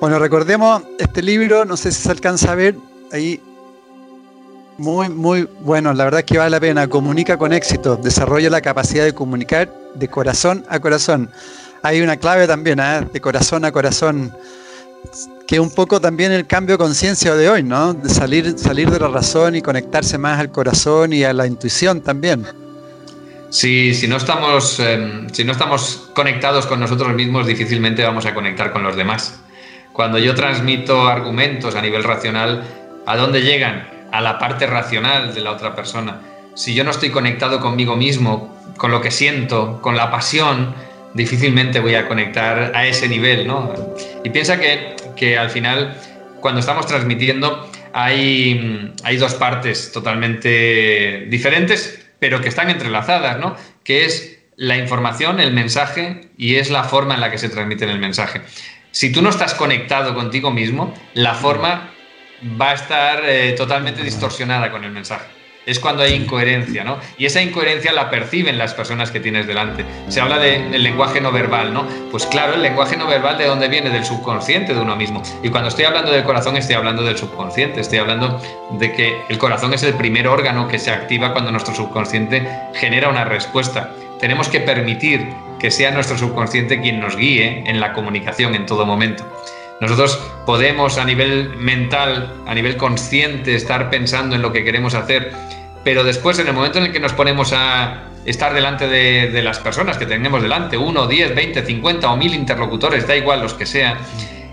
[0.00, 2.74] Bueno, recordemos este libro, no sé si se alcanza a ver,
[3.12, 3.40] ahí
[4.78, 6.88] Muy, muy bueno, la verdad es que vale la pena.
[6.88, 11.30] Comunica con éxito, desarrolla la capacidad de comunicar de corazón a corazón.
[11.82, 13.06] Hay una clave también, ¿eh?
[13.12, 14.34] de corazón a corazón,
[15.46, 17.92] que un poco también el cambio de conciencia de hoy, ¿no?
[17.92, 22.00] De salir, salir de la razón y conectarse más al corazón y a la intuición
[22.00, 22.46] también.
[23.52, 28.32] Si, si, no estamos, em, si no estamos conectados con nosotros mismos, difícilmente vamos a
[28.32, 29.42] conectar con los demás.
[29.92, 32.64] Cuando yo transmito argumentos a nivel racional,
[33.04, 33.86] ¿a dónde llegan?
[34.10, 36.22] A la parte racional de la otra persona.
[36.54, 40.74] Si yo no estoy conectado conmigo mismo, con lo que siento, con la pasión,
[41.12, 43.70] difícilmente voy a conectar a ese nivel, ¿no?
[44.24, 45.94] Y piensa que, que al final,
[46.40, 53.56] cuando estamos transmitiendo, hay, hay dos partes totalmente diferentes, pero que están entrelazadas, ¿no?
[53.82, 57.84] Que es la información, el mensaje y es la forma en la que se transmite
[57.84, 58.42] el mensaje.
[58.92, 61.90] Si tú no estás conectado contigo mismo, la forma
[62.60, 65.26] va a estar eh, totalmente distorsionada con el mensaje.
[65.64, 66.98] Es cuando hay incoherencia, ¿no?
[67.18, 69.84] Y esa incoherencia la perciben las personas que tienes delante.
[70.08, 71.86] Se habla del lenguaje no verbal, ¿no?
[72.10, 75.22] Pues claro, el lenguaje no verbal de dónde viene, del subconsciente de uno mismo.
[75.42, 78.40] Y cuando estoy hablando del corazón, estoy hablando del subconsciente, estoy hablando
[78.72, 83.08] de que el corazón es el primer órgano que se activa cuando nuestro subconsciente genera
[83.08, 83.92] una respuesta.
[84.18, 85.28] Tenemos que permitir
[85.60, 89.24] que sea nuestro subconsciente quien nos guíe en la comunicación en todo momento.
[89.82, 90.16] Nosotros
[90.46, 95.32] podemos a nivel mental, a nivel consciente, estar pensando en lo que queremos hacer,
[95.82, 99.58] pero después en el momento en el que nos ponemos a estar delante de, las
[99.58, 103.66] personas que tenemos delante, uno, diez, veinte, cincuenta o mil interlocutores, da igual los que
[103.66, 103.98] sean,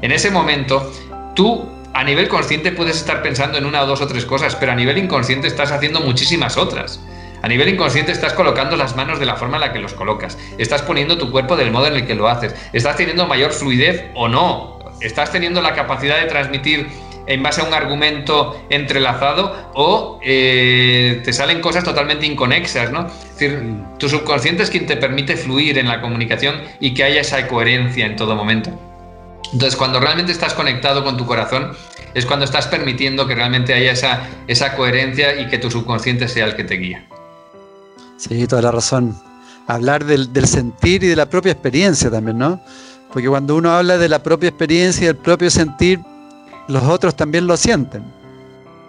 [0.01, 0.91] en ese momento
[1.35, 4.71] tú a nivel consciente puedes estar pensando en una o dos o tres cosas, pero
[4.71, 6.99] a nivel inconsciente estás haciendo muchísimas otras.
[7.43, 10.39] A nivel inconsciente estás colocando las manos de la forma en la que los colocas,
[10.57, 14.07] estás poniendo tu cuerpo del modo en el que lo haces, estás teniendo mayor fluidez
[14.15, 16.87] o no, estás teniendo la capacidad de transmitir
[17.29, 23.05] en base a un argumento entrelazado o eh, te salen cosas totalmente inconexas, ¿no?
[23.05, 27.21] Es decir, tu subconsciente es quien te permite fluir en la comunicación y que haya
[27.21, 28.71] esa coherencia en todo momento.
[29.53, 31.71] Entonces, cuando realmente estás conectado con tu corazón,
[32.15, 36.45] es cuando estás permitiendo que realmente haya esa, esa coherencia y que tu subconsciente sea
[36.45, 37.07] el que te guía.
[38.17, 39.15] Sí, toda la razón.
[39.67, 42.59] Hablar del, del sentir y de la propia experiencia también, ¿no?
[43.11, 45.99] Porque cuando uno habla de la propia experiencia y del propio sentir,
[46.67, 48.03] los otros también lo sienten.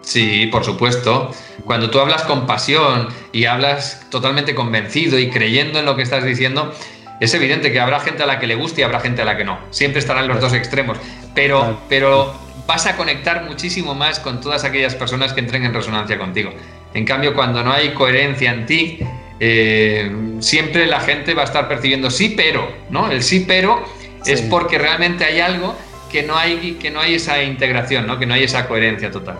[0.02, 1.30] Sí, por supuesto.
[1.64, 6.24] Cuando tú hablas con pasión y hablas totalmente convencido y creyendo en lo que estás
[6.24, 6.72] diciendo,
[7.20, 9.36] es evidente que habrá gente a la que le guste y habrá gente a la
[9.36, 9.58] que no.
[9.70, 10.98] Siempre estarán los dos extremos.
[11.34, 12.34] Pero, pero
[12.66, 16.52] vas a conectar muchísimo más con todas aquellas personas que entren en resonancia contigo.
[16.94, 18.98] En cambio, cuando no hay coherencia en ti,
[19.38, 20.10] eh,
[20.40, 23.10] siempre la gente va a estar percibiendo sí, pero, ¿no?
[23.10, 23.84] El sí, pero
[24.26, 25.74] es porque realmente hay algo
[26.10, 28.18] que no hay, que no hay esa integración, ¿no?
[28.18, 29.38] que no hay esa coherencia total.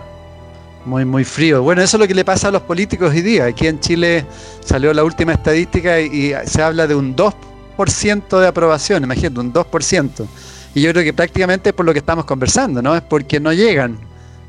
[0.85, 1.61] Muy, muy frío.
[1.61, 3.45] Bueno, eso es lo que le pasa a los políticos hoy día.
[3.45, 4.25] Aquí en Chile
[4.65, 10.25] salió la última estadística y, se habla de un 2% de aprobación, imagínate, un 2%.
[10.73, 12.95] Y yo creo que prácticamente es por lo que estamos conversando, ¿no?
[12.95, 13.99] Es porque no llegan,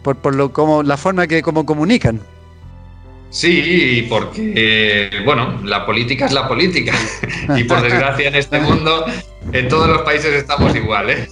[0.03, 2.20] por, por lo, como, la forma que como comunican.
[3.33, 6.93] Sí, porque, bueno, la política es la política.
[7.57, 9.07] y por desgracia en este mundo,
[9.53, 11.09] en todos los países estamos igual.
[11.11, 11.28] ¿eh?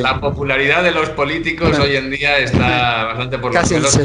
[0.00, 4.00] la, popularidad de los políticos hoy en día está bastante por los pelos.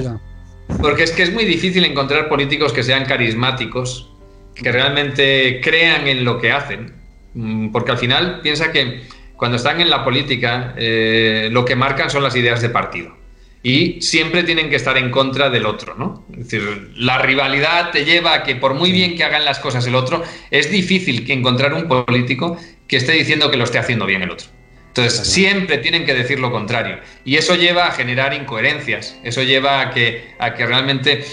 [0.82, 4.12] Porque es que es muy difícil encontrar políticos que sean carismáticos,
[4.54, 6.94] que realmente crean en lo que hacen.
[7.34, 9.04] Mm, porque al final piensa que
[9.38, 13.21] cuando están en la política, eh, lo que marcan son las ideas de partido
[13.64, 16.26] y siempre tienen que estar en contra del otro, ¿no?
[16.32, 19.86] Es decir, la rivalidad te lleva a que por muy bien que hagan las cosas
[19.86, 22.58] el otro, es difícil que encontrar un político
[22.88, 24.48] que esté diciendo que lo esté haciendo bien el otro.
[24.88, 27.00] Entonces, siempre tienen que decir lo contrario.
[27.24, 31.24] Y eso lleva a generar incoherencias, eso lleva a que, a que realmente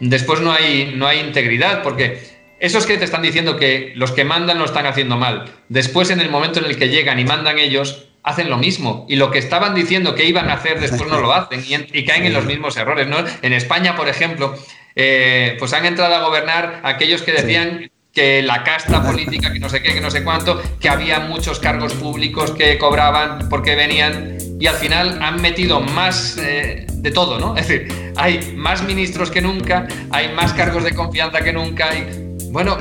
[0.00, 2.18] después no hay, no hay integridad, porque
[2.58, 6.20] esos que te están diciendo que los que mandan lo están haciendo mal, después en
[6.20, 9.06] el momento en el que llegan y mandan ellos, hacen lo mismo.
[9.08, 11.62] Y lo que estaban diciendo que iban a hacer después no lo hacen
[11.92, 13.06] y, caen en los mismos errores.
[13.06, 13.18] ¿no?
[13.42, 14.56] En España, por ejemplo,
[14.96, 19.68] eh, pues han entrado a gobernar aquellos que decían que la casta política, que no
[19.68, 24.38] sé qué, que no sé cuánto, que había muchos cargos públicos que cobraban porque venían
[24.58, 27.56] y al final han metido más eh, de todo, ¿no?
[27.56, 31.92] Es decir, hay más ministros que nunca, hay más cargos de confianza que nunca.
[31.92, 32.78] Y, bueno,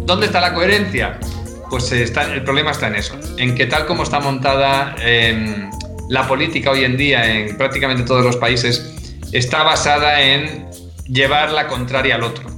[0.00, 1.20] ¿dónde está la coherencia?
[1.70, 5.70] Pues está, el problema está en eso, en que tal como está montada em,
[6.08, 8.94] la política hoy en día en prácticamente todos los países,
[9.32, 10.66] está basada en
[11.06, 12.48] llevar la contraria al otro.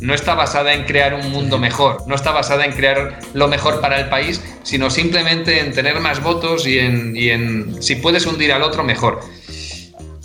[0.00, 3.80] No está basada en crear un mundo mejor, no está basada en crear lo mejor
[3.80, 8.26] para el país, sino simplemente en tener más votos y en, y en si puedes
[8.26, 9.20] hundir al otro, mejor.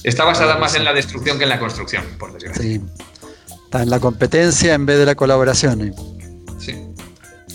[0.04, 2.62] Está basada más en la destrucción que en la construcción, por desgracia.
[2.62, 2.82] Sí.
[3.64, 5.96] Está en la competencia en vez de la colaboración.
[6.60, 6.76] Sí.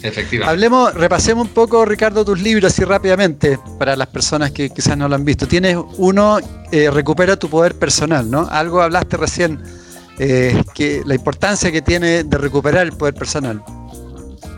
[0.02, 0.50] Efectivamente.
[0.50, 5.08] Hablemos, repasemos un poco, Ricardo, tus libros así rápidamente, para las personas que quizás no
[5.08, 5.46] lo han visto.
[5.46, 6.38] Tienes uno,
[6.70, 8.48] eh, Recupera tu poder personal, ¿no?
[8.50, 9.60] Algo hablaste recién,
[10.18, 13.62] eh, que la importancia que tiene de recuperar el poder personal.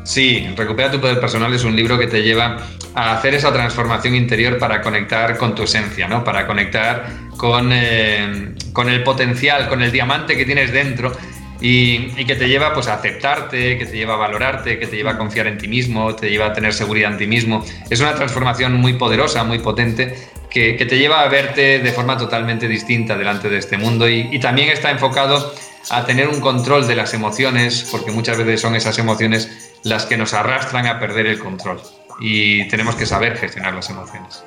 [0.05, 2.59] Sí, Recupera tu poder personal es un libro que te lleva
[2.95, 6.25] a hacer esa transformación interior para conectar con tu esencia, ¿no?
[6.25, 11.13] Para conectar con, eh, con el potencial, con el diamante que tienes dentro
[11.61, 15.13] y, que te lleva pues, a aceptarte, que te lleva a valorarte, que te lleva
[15.13, 17.65] a confiar en ti mismo, te lleva a tener seguridad en ti mismo.
[17.91, 20.15] Es una transformación muy poderosa, muy potente,
[20.49, 24.71] que, te lleva a verte de forma totalmente distinta delante de este mundo y, también
[24.71, 25.53] está enfocado
[25.91, 30.17] a tener un control de las emociones, porque muchas veces son esas emociones las que
[30.17, 31.81] nos arrastran a perder el control
[32.21, 34.45] y tenemos que saber gestionar las emociones.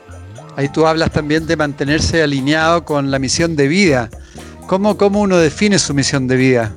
[0.56, 4.10] Ahí tú hablas también de mantenerse alineado con la misión de vida.
[4.68, 6.76] ¿Cómo, cómo uno define su misión de vida?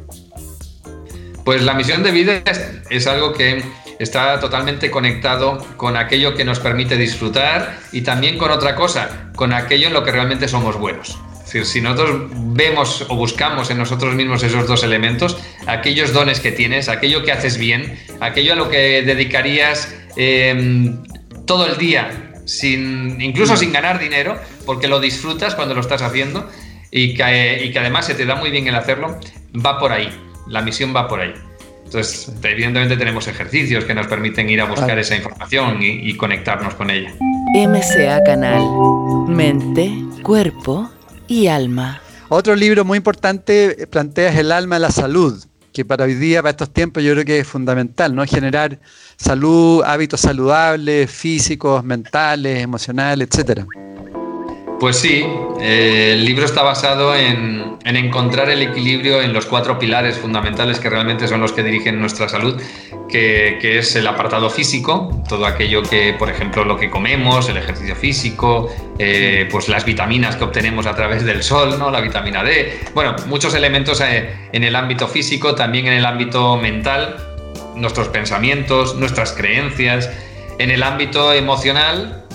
[1.47, 2.43] Pues la misión de vida
[2.91, 3.63] es, algo que
[4.01, 9.53] está totalmente conectado con aquello que nos permite disfrutar y también con otra cosa, con
[9.53, 11.21] aquello en lo que realmente somos buenos.
[11.45, 15.39] Si nosotros vemos o buscamos en nosotros mismos esos dos elementos,
[15.69, 21.05] aquellos dones que tienes, aquello que haces bien, aquello a lo que dedicarías em,
[21.47, 26.51] todo el día, incluso sin ganar dinero, porque lo disfrutas cuando lo estás haciendo
[26.91, 29.21] y que, y que además se te da muy bien el hacerlo,
[29.65, 31.35] va por ahí la misión va por ahí.
[31.85, 36.91] Entonces, evidentemente tenemos ejercicios que nos permiten ir a buscar esa información y, conectarnos con
[36.91, 37.15] ella.
[37.55, 38.63] MCA Canal,
[39.29, 39.93] mente,
[40.23, 40.91] cuerpo
[41.29, 42.01] y alma.
[42.29, 46.43] Otro libro muy importante eh, planteas el alma de la salud, que para hoy día,
[46.43, 48.25] para estos tiempos, yo creo que es fundamental, ¿no?
[48.27, 48.81] Generar
[49.17, 53.65] salud, hábitos saludables, físicos, mentales, emocionales, etcétera.
[54.79, 55.25] Pues sí,
[55.59, 60.91] eh, el libro está basado en, encontrar el equilibrio en los cuatro pilares fundamentales que
[60.91, 62.61] realmente son los que dirigen nuestra salud,
[63.09, 67.97] que, es el apartado físico, todo aquello que, por ejemplo, lo que comemos, el ejercicio
[67.97, 68.69] físico,
[68.99, 71.91] eh, pues las vitaminas que obtenemos a través del sol, ¿no?
[71.91, 76.59] la vitamina D, bueno, muchos elementos eh, en el ámbito físico, también en el ámbito
[76.59, 77.17] mental,
[77.77, 80.11] nuestros pensamientos, nuestras creencias,
[80.59, 82.26] en el ámbito emocional,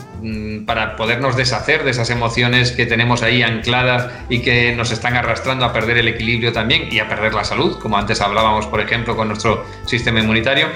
[0.65, 5.65] para podernos deshacer de esas emociones que tenemos ahí ancladas y que nos están arrastrando
[5.65, 9.15] a perder el equilibrio también y a perder la salud, como antes hablábamos, por ejemplo,
[9.15, 10.67] con nuestro sistema inmunitario.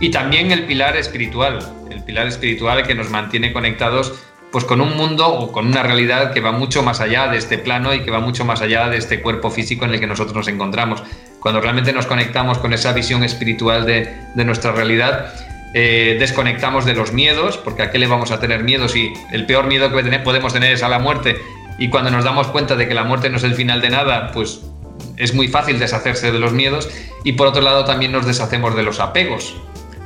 [0.00, 1.58] Y también el pilar espiritual,
[1.90, 4.14] el pilar espiritual que nos mantiene conectados
[4.50, 7.58] pues con un mundo o con una realidad que va mucho más allá de este
[7.58, 10.36] plano y que va mucho más allá de este cuerpo físico en el que nosotros
[10.36, 11.02] nos encontramos.
[11.40, 15.34] Cuando realmente nos conectamos con esa visión espiritual de, de nuestra realidad,
[15.76, 19.44] eh, desconectamos de los miedos, porque a qué le vamos a tener miedo si el
[19.44, 21.36] peor miedo que podemos tener es a la muerte
[21.78, 24.30] y cuando nos damos cuenta de que la muerte no es el final de nada,
[24.32, 24.60] pues
[25.16, 26.88] es muy fácil deshacerse de los miedos
[27.24, 29.56] y por otro lado también nos deshacemos de los apegos,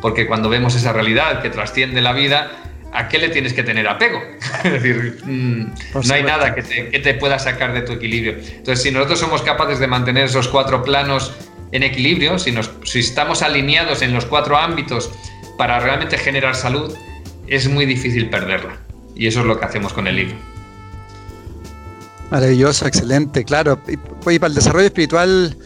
[0.00, 2.50] porque cuando vemos esa realidad que trasciende la vida,
[2.94, 4.20] ¿a qué le tienes que tener apego?
[4.64, 8.36] es decir, mm, no hay nada que te, que te, pueda sacar de tu equilibrio.
[8.38, 11.34] Entonces, si nosotros somos capaces de mantener esos cuatro planos
[11.72, 15.10] en equilibrio, si, nos, si estamos alineados en los cuatro ámbitos
[15.58, 16.94] para realmente generar salud
[17.48, 18.78] es muy difícil perderla.
[19.14, 20.36] Y eso es lo que hacemos con el libro.
[22.30, 23.80] Maravilloso, excelente, claro.
[23.88, 23.96] Y,
[24.38, 25.56] para el desarrollo espiritual,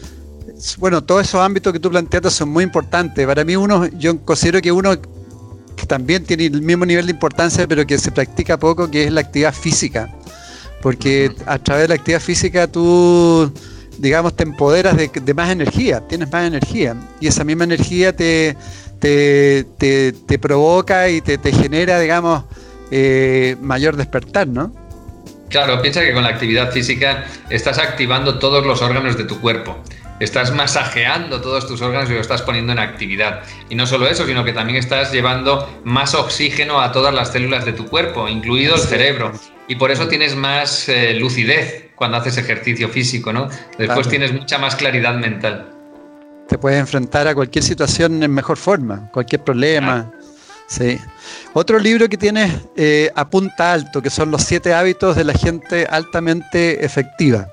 [0.79, 3.25] bueno, todos esos ámbitos que tú planteas son muy importantes.
[3.25, 4.99] Para mí uno, yo considero que uno
[5.75, 9.11] que también tiene el mismo nivel de importancia, pero que se practica poco, que es
[9.11, 10.09] la actividad física.
[10.81, 13.51] Porque a través de la actividad física tú,
[13.99, 16.95] digamos, te empoderas de, de más energía, tienes más energía.
[17.19, 18.55] Y esa misma energía te,
[19.03, 22.43] te, provoca y te, genera, digamos,
[22.91, 24.73] eh, mayor despertar, ¿no?
[25.49, 29.77] Claro, piensa que con la actividad física estás activando todos los órganos de tu cuerpo.
[30.19, 33.43] Estás masajeando todos tus órganos y lo estás poniendo en actividad.
[33.69, 37.65] Y no solo eso, sino que también estás llevando más oxígeno a todas las células
[37.65, 39.33] de tu cuerpo, incluido el cerebro.
[39.67, 43.49] Y por eso tienes más eh, lucidez cuando haces ejercicio físico, ¿no?
[43.77, 45.72] Después tienes mucha más claridad mental
[46.47, 50.11] te puedes enfrentar a cualquier situación en mejor forma, cualquier problema.
[50.67, 50.97] Sí.
[51.53, 55.85] Otro libro que tienes eh, apunta alto, que son los siete hábitos de la gente
[55.89, 57.47] altamente efectiva.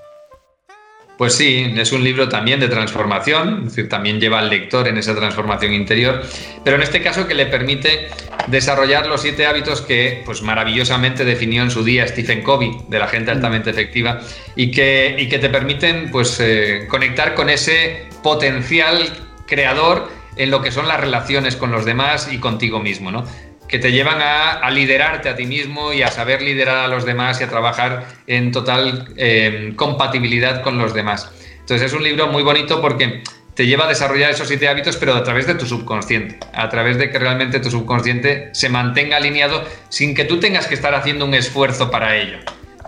[1.20, 4.96] Pues sí, es un libro también de transformación, es decir, también lleva al lector en
[4.96, 6.22] esa transformación interior,
[6.64, 8.08] pero en este caso que le permite
[8.46, 13.06] desarrollar los siete hábitos que pues maravillosamente definió en su día Stephen Covey de la
[13.06, 14.22] gente altamente efectiva
[14.56, 18.98] y que, y que te permiten pues eh, conectar con ese potencial
[19.46, 23.24] creador en lo que son las relaciones con los demás y contigo mismo, ¿no?
[23.70, 27.40] que te llevan a, liderarte a ti mismo y a saber liderar a los demás
[27.40, 31.30] y a trabajar en total eh, compatibilidad con los demás.
[31.60, 33.22] Entonces es un libro muy bonito porque
[33.54, 36.98] te lleva a desarrollar esos siete hábitos, pero a través de tu subconsciente, a través
[36.98, 41.24] de que realmente tu subconsciente se mantenga alineado sin que tú tengas que estar haciendo
[41.24, 42.38] un esfuerzo para ello.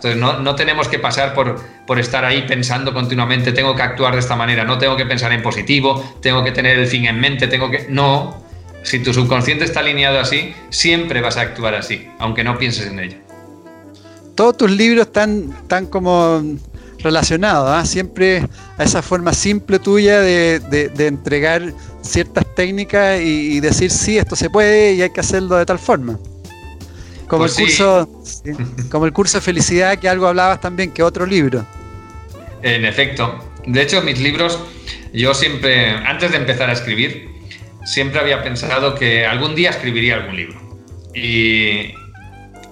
[0.02, 4.14] Entonces no, no tenemos que pasar por, por estar ahí pensando continuamente, tengo que actuar
[4.14, 7.20] de esta manera, no tengo que pensar en positivo, tengo que tener el fin en
[7.20, 7.86] mente, tengo que...
[7.88, 8.42] No,
[8.82, 12.98] si tu subconsciente está alineado así, siempre vas a actuar así, aunque no pienses en
[12.98, 13.16] ello.
[14.34, 16.42] Todos tus libros están, están como
[16.98, 17.86] relacionados, ¿ah?
[17.86, 18.48] siempre
[18.78, 24.94] a esa forma simple tuya de, entregar ciertas técnicas y, decir sí, esto se puede
[24.94, 26.18] y hay que hacerlo de tal forma.
[27.32, 28.08] Como, pues el curso,
[28.90, 31.64] como el curso de felicidad que algo hablabas también que otro libro.
[32.60, 33.42] En efecto.
[33.66, 34.60] De hecho, mis libros,
[35.14, 37.30] yo siempre, antes de empezar a escribir,
[37.86, 40.60] siempre había pensado que algún día escribiría algún libro.
[41.14, 41.94] Y,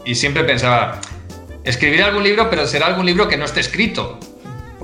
[0.05, 1.01] y siempre pensaba,
[1.65, 4.21] escribiré algún libro, pero será algún libro que no esté escrito.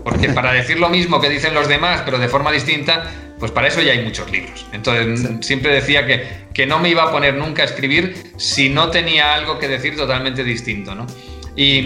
[0.02, 3.68] Porque para decir lo mismo que dicen los demás, pero de forma distinta, pues para
[3.68, 4.66] eso ya hay muchos libros.
[4.72, 8.90] Entonces siempre decía que, que, no me iba a poner nunca a escribir si no
[8.90, 10.94] tenía algo que decir totalmente distinto.
[10.94, 11.06] ¿no?
[11.54, 11.78] Y,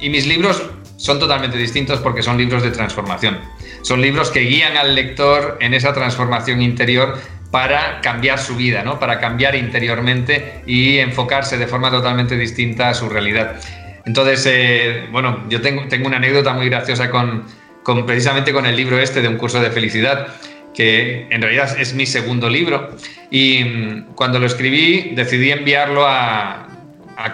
[0.00, 0.62] y mis libros
[0.96, 3.38] son totalmente distintos porque son libros de transformación.
[3.82, 7.18] Son libros que guían al lector en esa transformación interior
[7.50, 8.98] para cambiar su vida, ¿no?
[8.98, 13.60] para cambiar interiormente y enfocarse de forma totalmente distinta a su realidad.
[14.06, 17.44] Entonces, eh, bueno, yo tengo, tengo una anécdota muy graciosa con,
[17.82, 20.28] con, precisamente con el libro este de un curso de felicidad,
[20.74, 22.90] que en realidad es mi segundo libro.
[23.30, 26.68] Y mm, cuando lo escribí, decidí enviarlo a,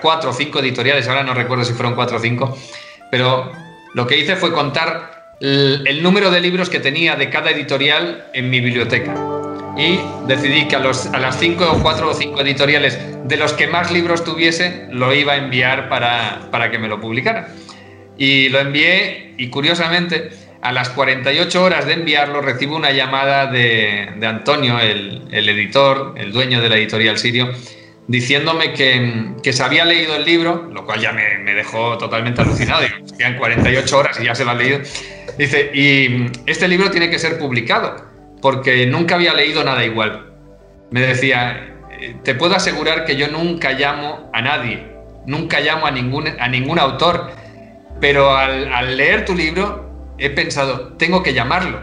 [0.03, 2.57] cuatro o cinco editoriales, ahora no recuerdo si fueron cuatro o cinco,
[3.11, 3.51] pero
[3.95, 8.27] lo que hice fue contar el, el número de libros que tenía de cada editorial
[8.35, 9.15] en mi biblioteca
[9.77, 13.53] y decidí que a, los, a las cinco o cuatro o cinco editoriales de los
[13.53, 17.49] que más libros tuviese, lo iba a enviar para, para que me lo publicara.
[18.19, 20.31] Y lo envié y curiosamente,
[20.63, 26.61] a las 48 horas de enviarlo, recibo una llamada de, Antonio, el, editor, el dueño
[26.61, 27.51] de la editorial Sirio,
[28.07, 32.43] diciéndome que, que, se había leído el libro, lo cual ya me, me dejó totalmente
[32.43, 32.83] alucinado.
[32.83, 34.81] Digo, quedan 48 horas y ya se lo han leído.
[35.39, 40.27] Dice, y este libro tiene que ser publicado porque nunca había leído nada igual.
[40.91, 41.71] Me decía,
[42.25, 44.87] te puedo asegurar que yo nunca llamo a nadie,
[45.27, 47.31] nunca llamo a ningún, a ningún autor,
[48.01, 49.90] pero al, leer tu libro
[50.21, 51.81] he pensado, tengo que llamarlo.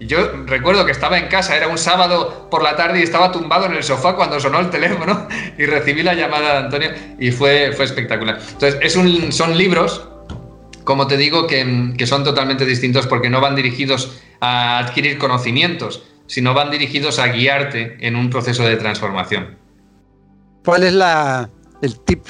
[0.00, 3.32] Y yo recuerdo que estaba en casa, era un sábado por la tarde y estaba
[3.32, 5.26] tumbado en el sofá cuando sonó el teléfono
[5.58, 8.38] y recibí la llamada de Antonio y fue, fue espectacular.
[8.52, 8.92] Entonces,
[9.34, 10.08] son libros,
[10.84, 16.04] como te digo, que, que son totalmente distintos porque no van dirigidos a adquirir conocimientos,
[16.26, 19.58] sino van dirigidos a guiarte en un proceso de transformación.
[20.64, 21.50] ¿Cuál es la,
[21.82, 22.24] el tip,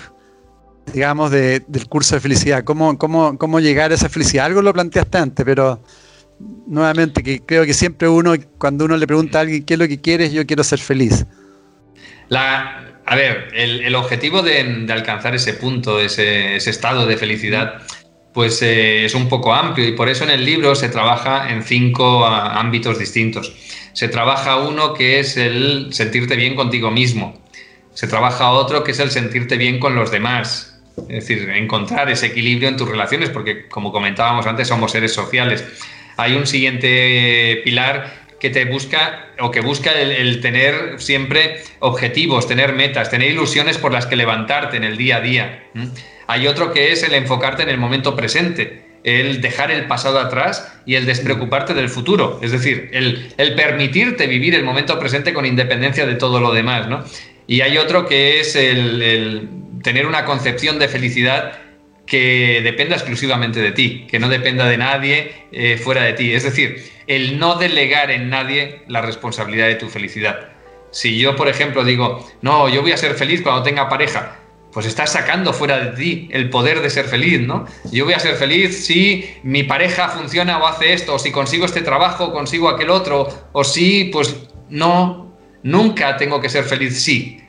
[0.92, 2.64] digamos, del curso de felicidad?
[2.64, 4.46] ¿Cómo, cómo, cómo llegar a esa felicidad?
[4.46, 5.80] Algo lo planteaste antes, pero
[6.66, 9.88] nuevamente, que creo que siempre uno, cuando uno le pregunta a alguien qué es lo
[9.88, 11.26] que quieres, yo quiero ser feliz.
[12.30, 17.80] A ver, el, objetivo de, alcanzar ese punto, ese, ese estado de felicidad,
[18.34, 21.62] pues eh, es un poco amplio y por eso en el libro se trabaja en
[21.62, 23.52] cinco ah, ámbitos distintos.
[23.94, 27.42] Se trabaja uno que es el sentirte bien contigo mismo.
[27.94, 30.77] Se trabaja otro que es el sentirte bien con los demás.
[31.08, 35.64] Es decir, encontrar ese equilibrio en tus relaciones, porque como comentábamos antes, somos seres sociales.
[36.16, 42.72] Hay un siguiente pilar que te busca o que busca el, tener siempre objetivos, tener
[42.72, 45.64] metas, tener ilusiones por las que levantarte en el día a día.
[46.26, 50.80] Hay otro que es el enfocarte en el momento presente, el dejar el pasado atrás
[50.86, 52.38] y el despreocuparte del futuro.
[52.42, 56.88] Es decir, el, permitirte vivir el momento presente con independencia de todo lo demás.
[56.88, 57.04] ¿no?
[57.46, 59.48] Y hay otro que es el,
[59.88, 61.60] tener una concepción de felicidad
[62.04, 66.34] que dependa exclusivamente de ti, que no dependa de nadie eh, fuera de ti.
[66.34, 70.50] Es decir, el no delegar en nadie la responsabilidad de tu felicidad.
[70.90, 74.36] Si yo, por ejemplo, digo, no, yo voy a ser feliz cuando tenga pareja,
[74.74, 77.64] pues estás sacando fuera de ti el poder de ser feliz, ¿no?
[77.90, 81.64] Yo voy a ser feliz si mi pareja funciona o hace esto, o si consigo
[81.64, 84.36] este trabajo, consigo aquel otro, o si, pues
[84.68, 87.40] no, nunca tengo que ser feliz, sí.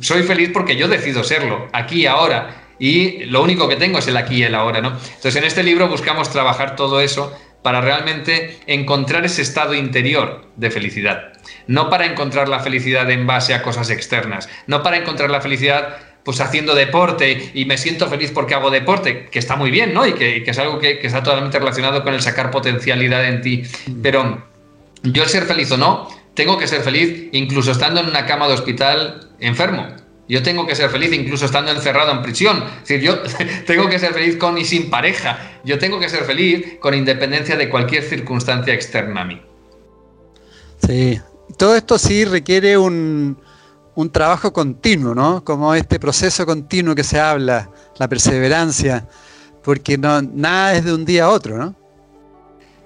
[0.00, 4.16] Soy feliz porque yo decido serlo, aquí, ahora, y lo único que tengo es el
[4.16, 4.88] aquí y el ahora, ¿no?
[4.90, 10.70] Entonces en este libro buscamos trabajar todo eso para realmente encontrar ese estado interior de
[10.70, 11.32] felicidad.
[11.66, 15.96] No para encontrar la felicidad en base a cosas externas, no para encontrar la felicidad
[16.24, 20.06] pues haciendo deporte y me siento feliz porque hago deporte, que está muy bien, ¿no?
[20.06, 23.62] Y que, es algo que, está totalmente relacionado con el sacar potencialidad en ti.
[24.02, 24.42] Pero
[25.02, 28.48] yo el ser feliz o no, tengo que ser feliz incluso estando en una cama
[28.48, 29.86] de hospital enfermo.
[30.28, 32.64] Yo tengo que ser feliz incluso estando encerrado en prisión.
[32.82, 33.18] Es decir, yo
[33.66, 35.60] tengo que ser feliz con y sin pareja.
[35.64, 39.42] Yo tengo que ser feliz con independencia de cualquier circunstancia externa a mí.
[40.86, 41.20] Sí,
[41.58, 43.38] todo esto sí requiere un,
[43.94, 45.44] un trabajo continuo, ¿no?
[45.44, 49.06] Como este proceso continuo que se habla, la perseverancia,
[49.62, 51.74] porque no, nada es de un día a otro, ¿no?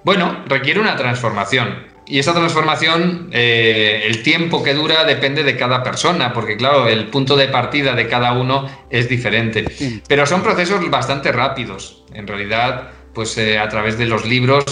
[0.03, 1.88] Bueno, requiere una transformación.
[2.09, 7.05] Y esa transformación, eh, el tiempo que dura depende de cada persona, porque claro, el
[7.05, 9.63] punto de partida de cada uno es diferente.
[10.07, 12.03] Pero son procesos bastante rápidos.
[12.15, 14.65] En realidad, pues eh, a través de los libros,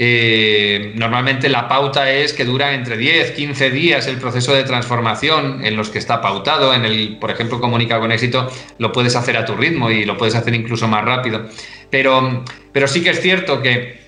[0.00, 5.64] eh, normalmente la pauta es que dura entre 10, 15 días el proceso de transformación
[5.64, 6.74] en los que está pautado.
[6.74, 10.16] En el, por ejemplo, Comunica con éxito, lo puedes hacer a tu ritmo y lo
[10.16, 11.46] puedes hacer incluso más rápido.
[11.88, 12.42] Pero,
[12.72, 14.07] pero sí que es cierto que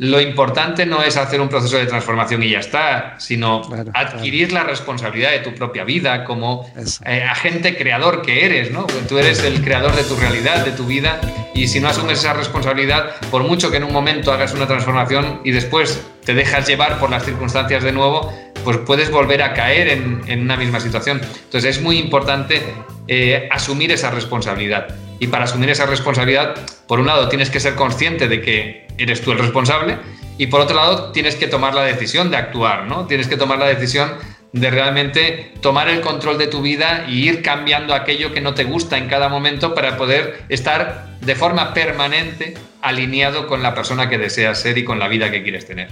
[0.00, 3.60] lo importante no es hacer un proceso de transformación y ya está, sino
[3.92, 6.66] adquirir la responsabilidad de tu propia vida como
[7.04, 8.86] eh, agente creador que eres, ¿no?
[9.10, 11.20] Tú eres el creador de tu realidad, de tu vida,
[11.54, 15.42] y si no asumes esa responsabilidad, por mucho que en un momento hagas una transformación
[15.44, 18.32] y después te dejas llevar por las circunstancias de nuevo,
[18.64, 21.20] pues puedes volver a caer en, una misma situación.
[21.44, 22.62] Entonces es muy importante
[23.06, 24.96] eh, asumir esa responsabilidad.
[25.20, 26.56] Y para asumir esa responsabilidad,
[26.88, 29.98] por un lado tienes que ser consciente de que eres tú el responsable
[30.38, 33.06] y por otro lado tienes que tomar la decisión de actuar, ¿no?
[33.06, 34.14] Tienes que tomar la decisión
[34.52, 38.64] de realmente tomar el control de tu vida y ir cambiando aquello que no te
[38.64, 44.18] gusta en cada momento para poder estar de forma permanente alineado con la persona que
[44.18, 45.90] deseas ser y con la vida que quieres tener.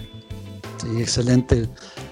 [0.78, 1.68] Sí, excelente.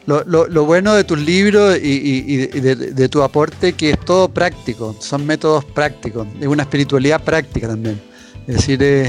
[0.07, 5.65] Lo, bueno de tus libros y, de, tu aporte que es todo práctico, son métodos
[5.65, 8.01] prácticos, es una espiritualidad práctica también.
[8.47, 9.09] Es decir, eh,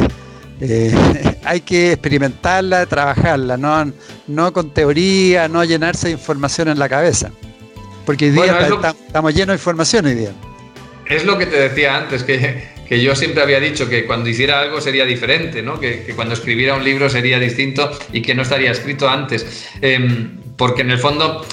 [0.59, 0.91] eh,
[1.43, 3.93] hay que experimentarla, trabajarla, no,
[4.25, 7.31] no con teoría, no llenarse de información en la cabeza.
[8.05, 8.69] Porque hoy día
[9.07, 10.31] estamos llenos de información hoy día.
[11.07, 14.61] Es lo que te decía antes, que, que yo siempre había dicho que cuando hiciera
[14.61, 15.79] algo sería diferente, ¿no?
[15.79, 19.67] que, cuando escribiera un libro sería distinto y que no estaría escrito antes.
[19.81, 21.45] Em, porque en el fondo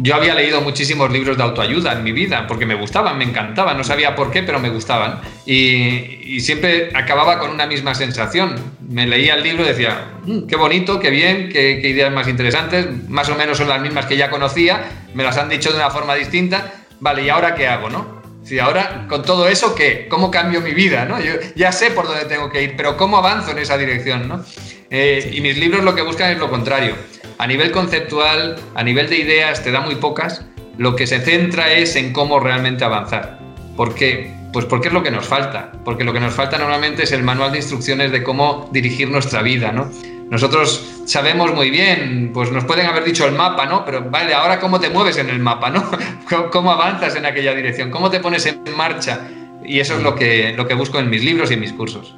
[0.00, 3.76] yo había leído muchísimos libros de autoayuda en mi vida, porque me gustaban, me encantaban,
[3.76, 5.20] no sabía por qué, pero me gustaban.
[5.44, 8.54] Y, siempre acababa con una misma sensación.
[8.88, 12.86] Me leía el libro y decía, mm, qué bonito, qué bien, qué, ideas más interesantes,
[13.08, 14.84] más o menos son las mismas que ya conocía,
[15.14, 18.18] me las han dicho de una forma distinta, vale, ¿y ahora qué hago, no?
[18.44, 20.06] Si ahora, con todo eso, ¿qué?
[20.08, 21.04] ¿Cómo cambio mi vida?
[21.04, 21.20] ¿no?
[21.20, 24.26] Yo ya sé por dónde tengo que ir, pero ¿cómo avanzo en esa dirección?
[24.26, 24.42] ¿no?
[24.88, 26.94] Eh, y mis libros lo que buscan es lo contrario
[27.38, 30.44] a nivel conceptual, a nivel de ideas, te da muy pocas.
[30.76, 33.38] Lo que se centra es en cómo realmente avanzar.
[33.76, 34.34] ¿Por qué?
[34.52, 35.72] Pues porque es lo que nos falta.
[35.84, 39.42] Porque lo que nos falta normalmente es el manual de instrucciones de cómo dirigir nuestra
[39.42, 39.90] vida, ¿no?
[40.30, 43.84] Nosotros sabemos muy bien, pues nos pueden haber dicho el mapa, ¿no?
[43.84, 45.90] Pero vale, ahora cómo te mueves en el mapa, ¿no?
[46.52, 47.90] ¿Cómo avanzas en aquella dirección?
[47.90, 49.26] ¿Cómo te pones en marcha?
[49.64, 52.14] Y eso es lo que, lo que busco en mis libros y en mis cursos.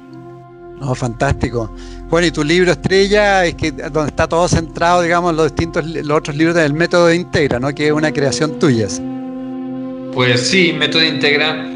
[0.81, 1.69] No, fantástico.
[2.09, 6.17] Bueno, y tu libro estrella es que donde está todo centrado, digamos, los distintos, los
[6.17, 7.73] otros libros del método de Integra, ¿no?
[7.73, 8.87] Que es una creación tuya.
[10.11, 11.69] Pues sí, Método Integra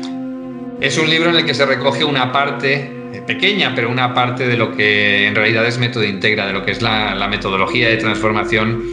[0.81, 4.47] es un libro en el que se recoge una parte eh, pequeña, pero una parte
[4.47, 7.97] de lo que en realidad es Método Integra, de lo que es la, metodología de
[7.97, 8.83] transformación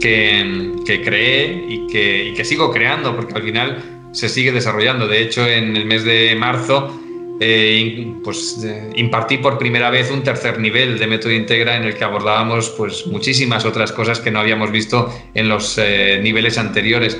[0.00, 5.08] que, que creé y que, y que sigo creando, porque al final se sigue desarrollando.
[5.08, 7.01] De hecho, en el mes de marzo
[7.44, 8.64] eh, pues,
[8.94, 13.04] impartí por primera vez un tercer nivel de método integra en el que abordábamos pues,
[13.08, 17.18] muchísimas otras cosas que no habíamos visto en los eh, niveles anteriores.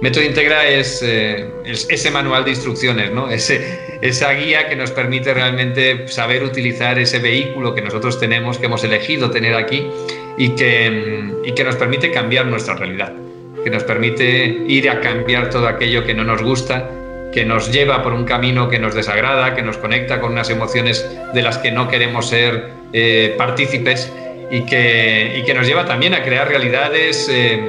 [0.00, 3.28] Método Integra es, eh, ese manual de instrucciones, ¿no?
[3.28, 8.66] ese, esa guía que nos permite realmente saber utilizar ese vehículo que nosotros tenemos, que
[8.66, 9.84] hemos elegido tener aquí
[10.38, 13.12] y que, y que nos permite cambiar nuestra realidad,
[13.64, 16.88] que nos permite ir a cambiar todo aquello que no nos gusta
[17.32, 21.06] que nos lleva por un camino que nos desagrada, que nos conecta con unas emociones
[21.34, 24.12] de las que no queremos ser eh, partícipes
[24.50, 27.60] y que, y que, nos lleva también a crear realidades eh,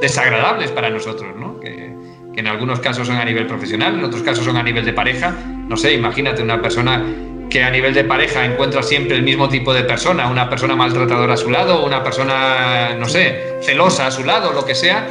[0.00, 1.58] desagradables para nosotros, ¿no?
[1.60, 1.94] que,
[2.34, 4.92] que, en algunos casos son a nivel profesional, en otros casos son a nivel de
[4.92, 5.34] pareja.
[5.66, 7.02] No sé, imagínate una persona
[7.48, 11.34] que a nivel de pareja encuentra siempre el mismo tipo de persona, una persona maltratadora
[11.34, 15.08] a su lado, una persona, no sé, celosa a su lado, lo que sea,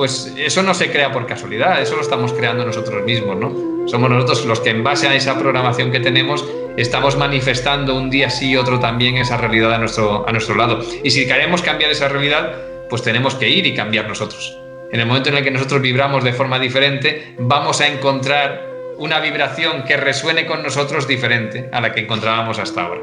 [0.00, 3.86] pues eso no se crea por casualidad, eso lo estamos creando nosotros mismos, ¿no?
[3.86, 6.42] Somos nosotros los que en base a esa programación que tenemos
[6.78, 10.80] estamos manifestando un día sí y otro también esa realidad a nuestro, a nuestro lado.
[11.04, 12.50] Y si queremos cambiar esa realidad,
[12.88, 14.56] pues tenemos que ir y cambiar nosotros.
[14.90, 19.20] En el momento en el que nosotros vibramos de forma diferente, vamos a encontrar una
[19.20, 23.02] vibración que resuene con nosotros diferente a la que encontrábamos hasta ahora.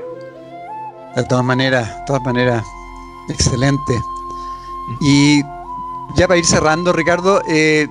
[1.16, 2.64] De todas maneras, de todas maneras,
[3.30, 3.94] excelente.
[5.02, 5.44] Y
[6.16, 7.88] ya para ir cerrando, Ricardo, eh,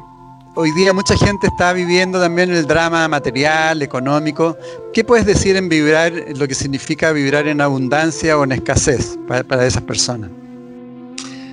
[0.54, 4.56] hoy día mucha gente está viviendo también el drama material, económico.
[4.94, 9.66] ¿Qué puedes decir en vibrar, lo que significa vibrar en abundancia o en escasez para,
[9.66, 10.30] esas personas?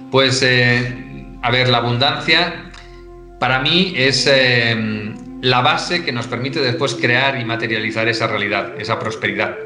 [0.09, 2.71] Pues, eh, a ver, la abundancia
[3.39, 8.79] para mí es eh, la base que nos permite después crear y materializar esa realidad,
[8.79, 9.57] esa prosperidad.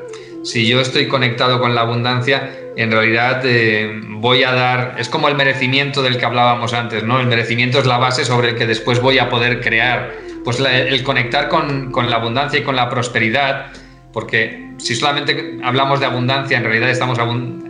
[0.48, 5.28] Si yo estoy conectado con la abundancia, en realidad eh, voy a dar, es como
[5.28, 7.20] el merecimiento del que hablábamos antes, ¿no?
[7.20, 10.14] El merecimiento es la base sobre el que después voy a poder crear.
[10.45, 13.74] Pues el conectar con, con la abundancia y con la prosperidad,
[14.14, 17.20] porque si solamente hablamos de abundancia, en realidad estamos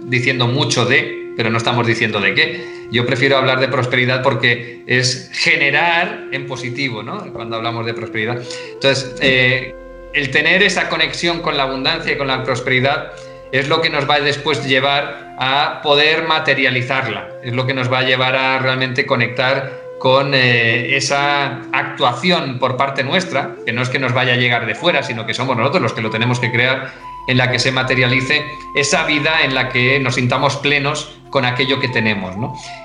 [0.04, 2.88] diciendo mucho de, pero no estamos diciendo de qué.
[2.92, 7.34] Yo prefiero hablar de prosperidad porque es generar en positivo, ¿no?
[7.34, 8.40] Cuando hablamos de prosperidad.
[8.76, 9.74] Entonces, eh,
[10.18, 13.11] el tener esa conexión con la abundancia y con la prosperidad
[13.51, 17.99] es lo que nos va después llevar a poder materializarla, es lo que nos va
[17.99, 23.89] a llevar a realmente conectar con eh, esa actuación por parte nuestra, que no es
[23.89, 26.39] que nos vaya a llegar de fuera, sino que somos nosotros los que lo tenemos
[26.39, 26.91] que crear,
[27.28, 28.43] en la que se materialice
[28.76, 32.36] esa vida en la que nos sintamos plenos con aquello que tenemos.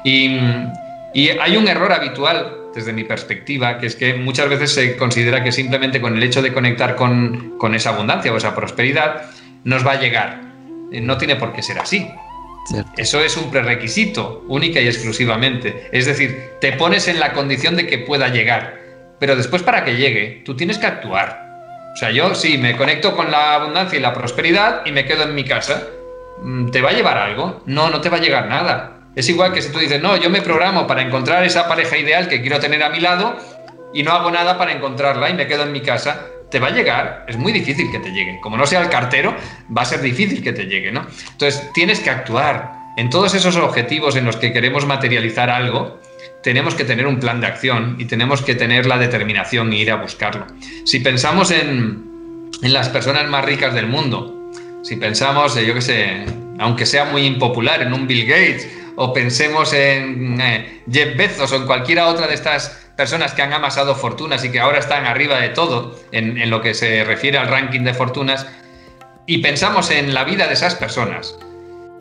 [0.05, 0.39] Y
[1.15, 5.53] hay un error habitual desde mi perspectiva, que es que muchas veces se considera que
[5.53, 9.31] simplemente con el hecho de conectar con, con esa abundancia o esa prosperidad
[9.65, 10.53] nos va a llegar
[10.93, 12.09] eh, no tiene por qué ser así.
[12.97, 15.89] Eso es un prerequisito, única y exclusivamente.
[15.91, 18.79] Es decir, te pones en la condición de que pueda llegar,
[19.19, 21.43] pero después para que llegue, tú tienes que actuar.
[21.93, 25.25] O sea, yo sí, me conecto con la abundancia y la prosperidad y me quedo
[25.25, 25.89] en mi casa.
[26.41, 27.63] Mm, ¿Te va a llevar algo?
[27.67, 29.02] No, no te va a llegar nada.
[29.15, 32.29] Es igual que si tú dices, no, yo me programo para encontrar esa pareja ideal
[32.29, 33.37] que quiero tener a mi lado
[33.93, 36.71] y no hago nada para encontrarla y me quedo en mi casa te va a
[36.71, 38.39] llegar, es muy difícil que te llegue.
[38.41, 39.35] Como no sea el cartero,
[39.77, 41.07] va a ser difícil que te llegue, ¿no?
[41.33, 42.75] Entonces, tienes que actuar.
[42.99, 45.99] En todos esos objetivos en los que queremos materializar algo,
[46.43, 49.91] tenemos que tener un plan de acción y tenemos que tener la determinación e ir
[49.91, 50.47] a buscarlo.
[50.85, 54.51] Si pensamos en, en las personas más ricas del mundo,
[54.83, 56.27] si pensamos, yo qué sé,
[56.59, 61.57] aunque sea muy impopular, en un Bill Gates, o pensemos en eh, Jeff Bezos o
[61.57, 65.39] en cualquiera otra de estas personas que han amasado fortunas y que ahora están arriba
[65.39, 68.47] de todo en, lo que se refiere al ranking de fortunas,
[69.27, 71.39] y pensamos en la vida de esas personas,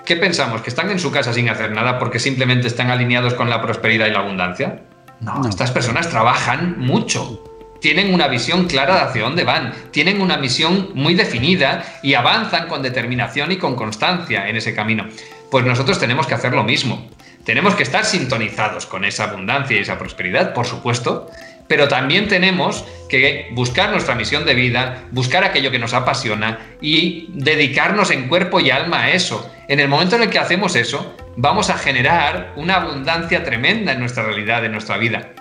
[0.06, 0.62] ¿qué pensamos?
[0.62, 4.08] ¿Que están en su casa sin hacer nada porque simplemente están alineados con la prosperidad
[4.08, 4.82] y la abundancia?
[5.20, 7.44] No, estas personas trabajan mucho.
[7.82, 12.68] Tienen una visión clara de hacia dónde van, tienen una misión muy definida y avanzan
[12.68, 15.08] con determinación y con constancia en ese camino.
[15.50, 17.10] Pues nosotros tenemos que hacer lo mismo.
[17.44, 21.32] Tenemos que estar sintonizados con esa abundancia y esa prosperidad, por supuesto,
[21.68, 27.30] pero también tenemos que buscar nuestra misión de vida, buscar aquello que nos apasiona y
[27.30, 29.52] dedicarnos en cuerpo y alma a eso.
[29.68, 34.02] En el momento en el que hacemos eso, vamos a generar una abundancia tremenda en
[34.02, 35.32] nuestra realidad, en nuestra vida.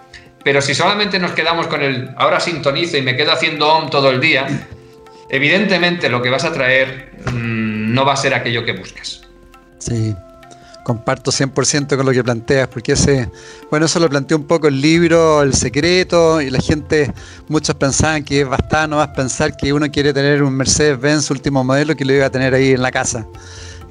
[0.43, 4.11] Pero si solamente nos quedamos con el ahora sintonizo y me quedo haciendo OM todo
[4.11, 4.47] el día,
[5.29, 9.23] evidentemente lo que vas a traer mm, no va a ser aquello que buscas.
[9.79, 10.15] Sí,
[10.85, 13.31] comparto 100% con lo que planteas, porque ese,
[13.71, 17.13] bueno, eso lo planteó un poco el libro El Secreto, y la gente,
[17.49, 22.05] muchos pensaban que bastaba nomás pensar que uno quiere tener un Mercedes-Benz último modelo que
[22.05, 23.27] lo iba a tener ahí en la casa.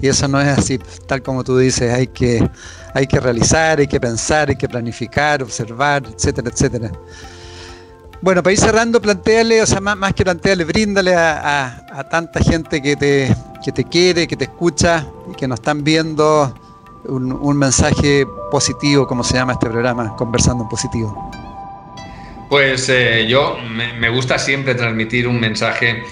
[0.01, 2.47] Y eso no es así, tal como tú dices, hay que,
[2.93, 6.91] hay que realizar, hay que pensar, hay que planificar, observar, etcétera, etcétera.
[8.21, 12.81] Bueno, para ir cerrando, planteale, o sea, más, que plantearle, bríndale a, a, tanta gente
[12.81, 16.53] que te, que te quiere, que te escucha y que nos están viendo
[17.05, 21.31] un, mensaje positivo, como se llama este programa, Conversando en Positivo?
[22.49, 23.57] Pues eh, yo
[23.99, 26.03] me, gusta siempre transmitir un mensaje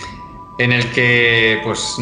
[0.59, 1.95] en el que pues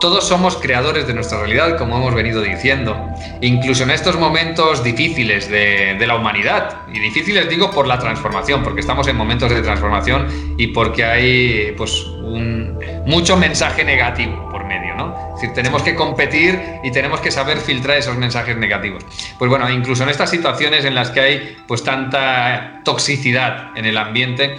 [0.00, 2.96] todos somos creadores de nuestra realidad, como hemos venido diciendo,
[3.40, 6.82] incluso en estos momentos difíciles de, la humanidad.
[6.92, 11.74] Y difíciles digo por la transformación, porque estamos en momentos de transformación y porque hay
[11.76, 15.16] pues un, mucho mensaje negativo por medio, ¿no?
[15.34, 19.04] Es decir, tenemos que competir y tenemos que saber filtrar esos mensajes negativos.
[19.38, 23.96] Pues bueno, incluso en estas situaciones en las que hay pues tanta toxicidad en el
[23.96, 24.56] ambiente,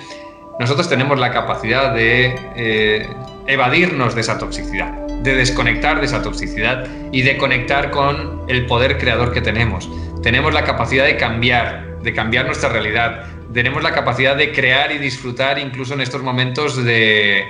[0.60, 3.08] nosotros tenemos la capacidad de eh,
[3.48, 4.92] evadirnos de esa toxicidad,
[5.24, 9.90] de desconectar de esa toxicidad y de conectar con el poder creador que tenemos.
[10.22, 13.26] Tenemos la capacidad de cambiar, de cambiar nuestra realidad.
[13.54, 17.46] Tenemos la capacidad de crear y disfrutar incluso en estos momentos de,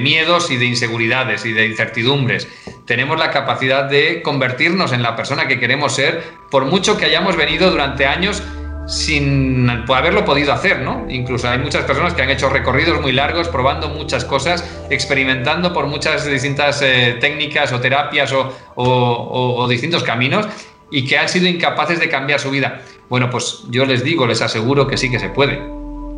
[0.00, 2.48] miedos y de inseguridades y de incertidumbres.
[2.86, 7.36] Tenemos la capacidad de convertirnos en la persona que queremos ser, por mucho que hayamos
[7.36, 8.42] venido durante años
[8.86, 11.06] sin haberlo podido hacer, ¿no?
[11.08, 15.86] Incluso hay muchas personas que han hecho recorridos muy largos, probando muchas cosas, experimentando por
[15.86, 18.32] muchas distintas eh, técnicas o terapias
[18.76, 20.46] o, distintos caminos
[20.90, 22.82] y que han sido incapaces de cambiar su vida.
[23.08, 25.56] Bueno, pues yo les digo, les aseguro que sí que se puede.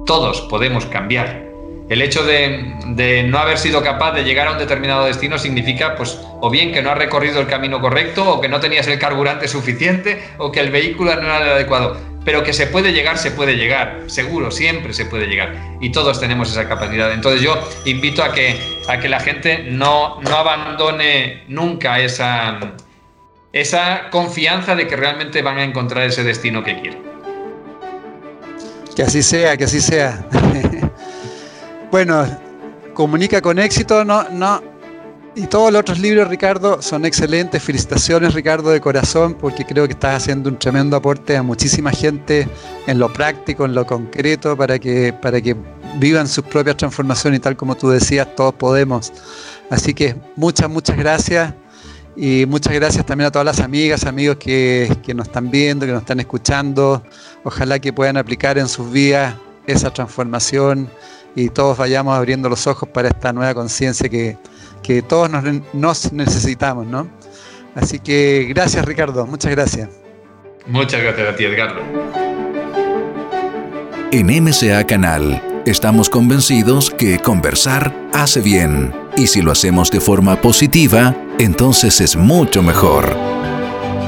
[0.04, 1.46] Todos podemos cambiar.
[1.88, 6.20] El hecho de, no haber sido capaz de llegar a un determinado destino significa, pues,
[6.40, 9.46] o bien que no has recorrido el camino correcto, o que no tenías el carburante
[9.46, 12.15] suficiente, o que el vehículo no era el adecuado.
[12.26, 14.02] Pero que se puede llegar, se puede llegar.
[14.08, 15.54] Seguro, siempre se puede llegar.
[15.80, 17.12] Y todos tenemos esa capacidad.
[17.12, 18.58] Entonces yo invito a que,
[18.88, 22.58] a que la gente no, no abandone nunca esa,
[23.52, 27.02] esa confianza de que realmente van a encontrar ese destino que quieren.
[28.96, 30.26] Que así sea, que así sea.
[31.92, 32.26] bueno,
[32.92, 34.75] comunica con éxito, no, no.
[35.38, 37.62] Y todos los otros libros, Ricardo, son excelentes.
[37.62, 42.48] Felicitaciones, Ricardo, de corazón, porque creo que estás haciendo un tremendo aporte a muchísima gente
[42.86, 45.54] en lo práctico, en lo concreto, para que, para que
[45.98, 49.12] vivan sus propias transformaciones y tal como tú decías, todos podemos.
[49.68, 51.52] Así que muchas, muchas gracias.
[52.16, 56.00] Y muchas gracias también a todas las amigas, amigos que, nos están viendo, que nos
[56.00, 57.02] están escuchando.
[57.44, 59.34] Ojalá que puedan aplicar en sus vidas
[59.66, 60.88] esa transformación
[61.34, 64.08] y todos vayamos abriendo los ojos para esta nueva conciencia
[64.86, 67.08] que, todos nos, nos, necesitamos, ¿no?
[67.74, 69.88] Así que gracias Ricardo, muchas gracias.
[70.66, 71.80] Muchas gracias a ti Edgardo.
[74.12, 80.40] En MCA Canal estamos convencidos que conversar hace bien y si lo hacemos de forma
[80.40, 83.16] positiva, entonces es mucho mejor.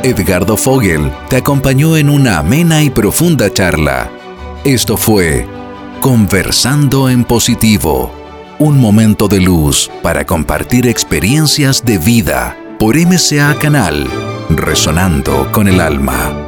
[0.02, 4.10] Edgardo Fogel te acompañó en una amena y profunda charla.
[4.64, 5.46] Esto fue
[6.00, 8.12] Conversando en Positivo,
[8.58, 14.06] un momento de luz para compartir experiencias de vida por MCA Canal,
[14.50, 16.47] resonando con el alma.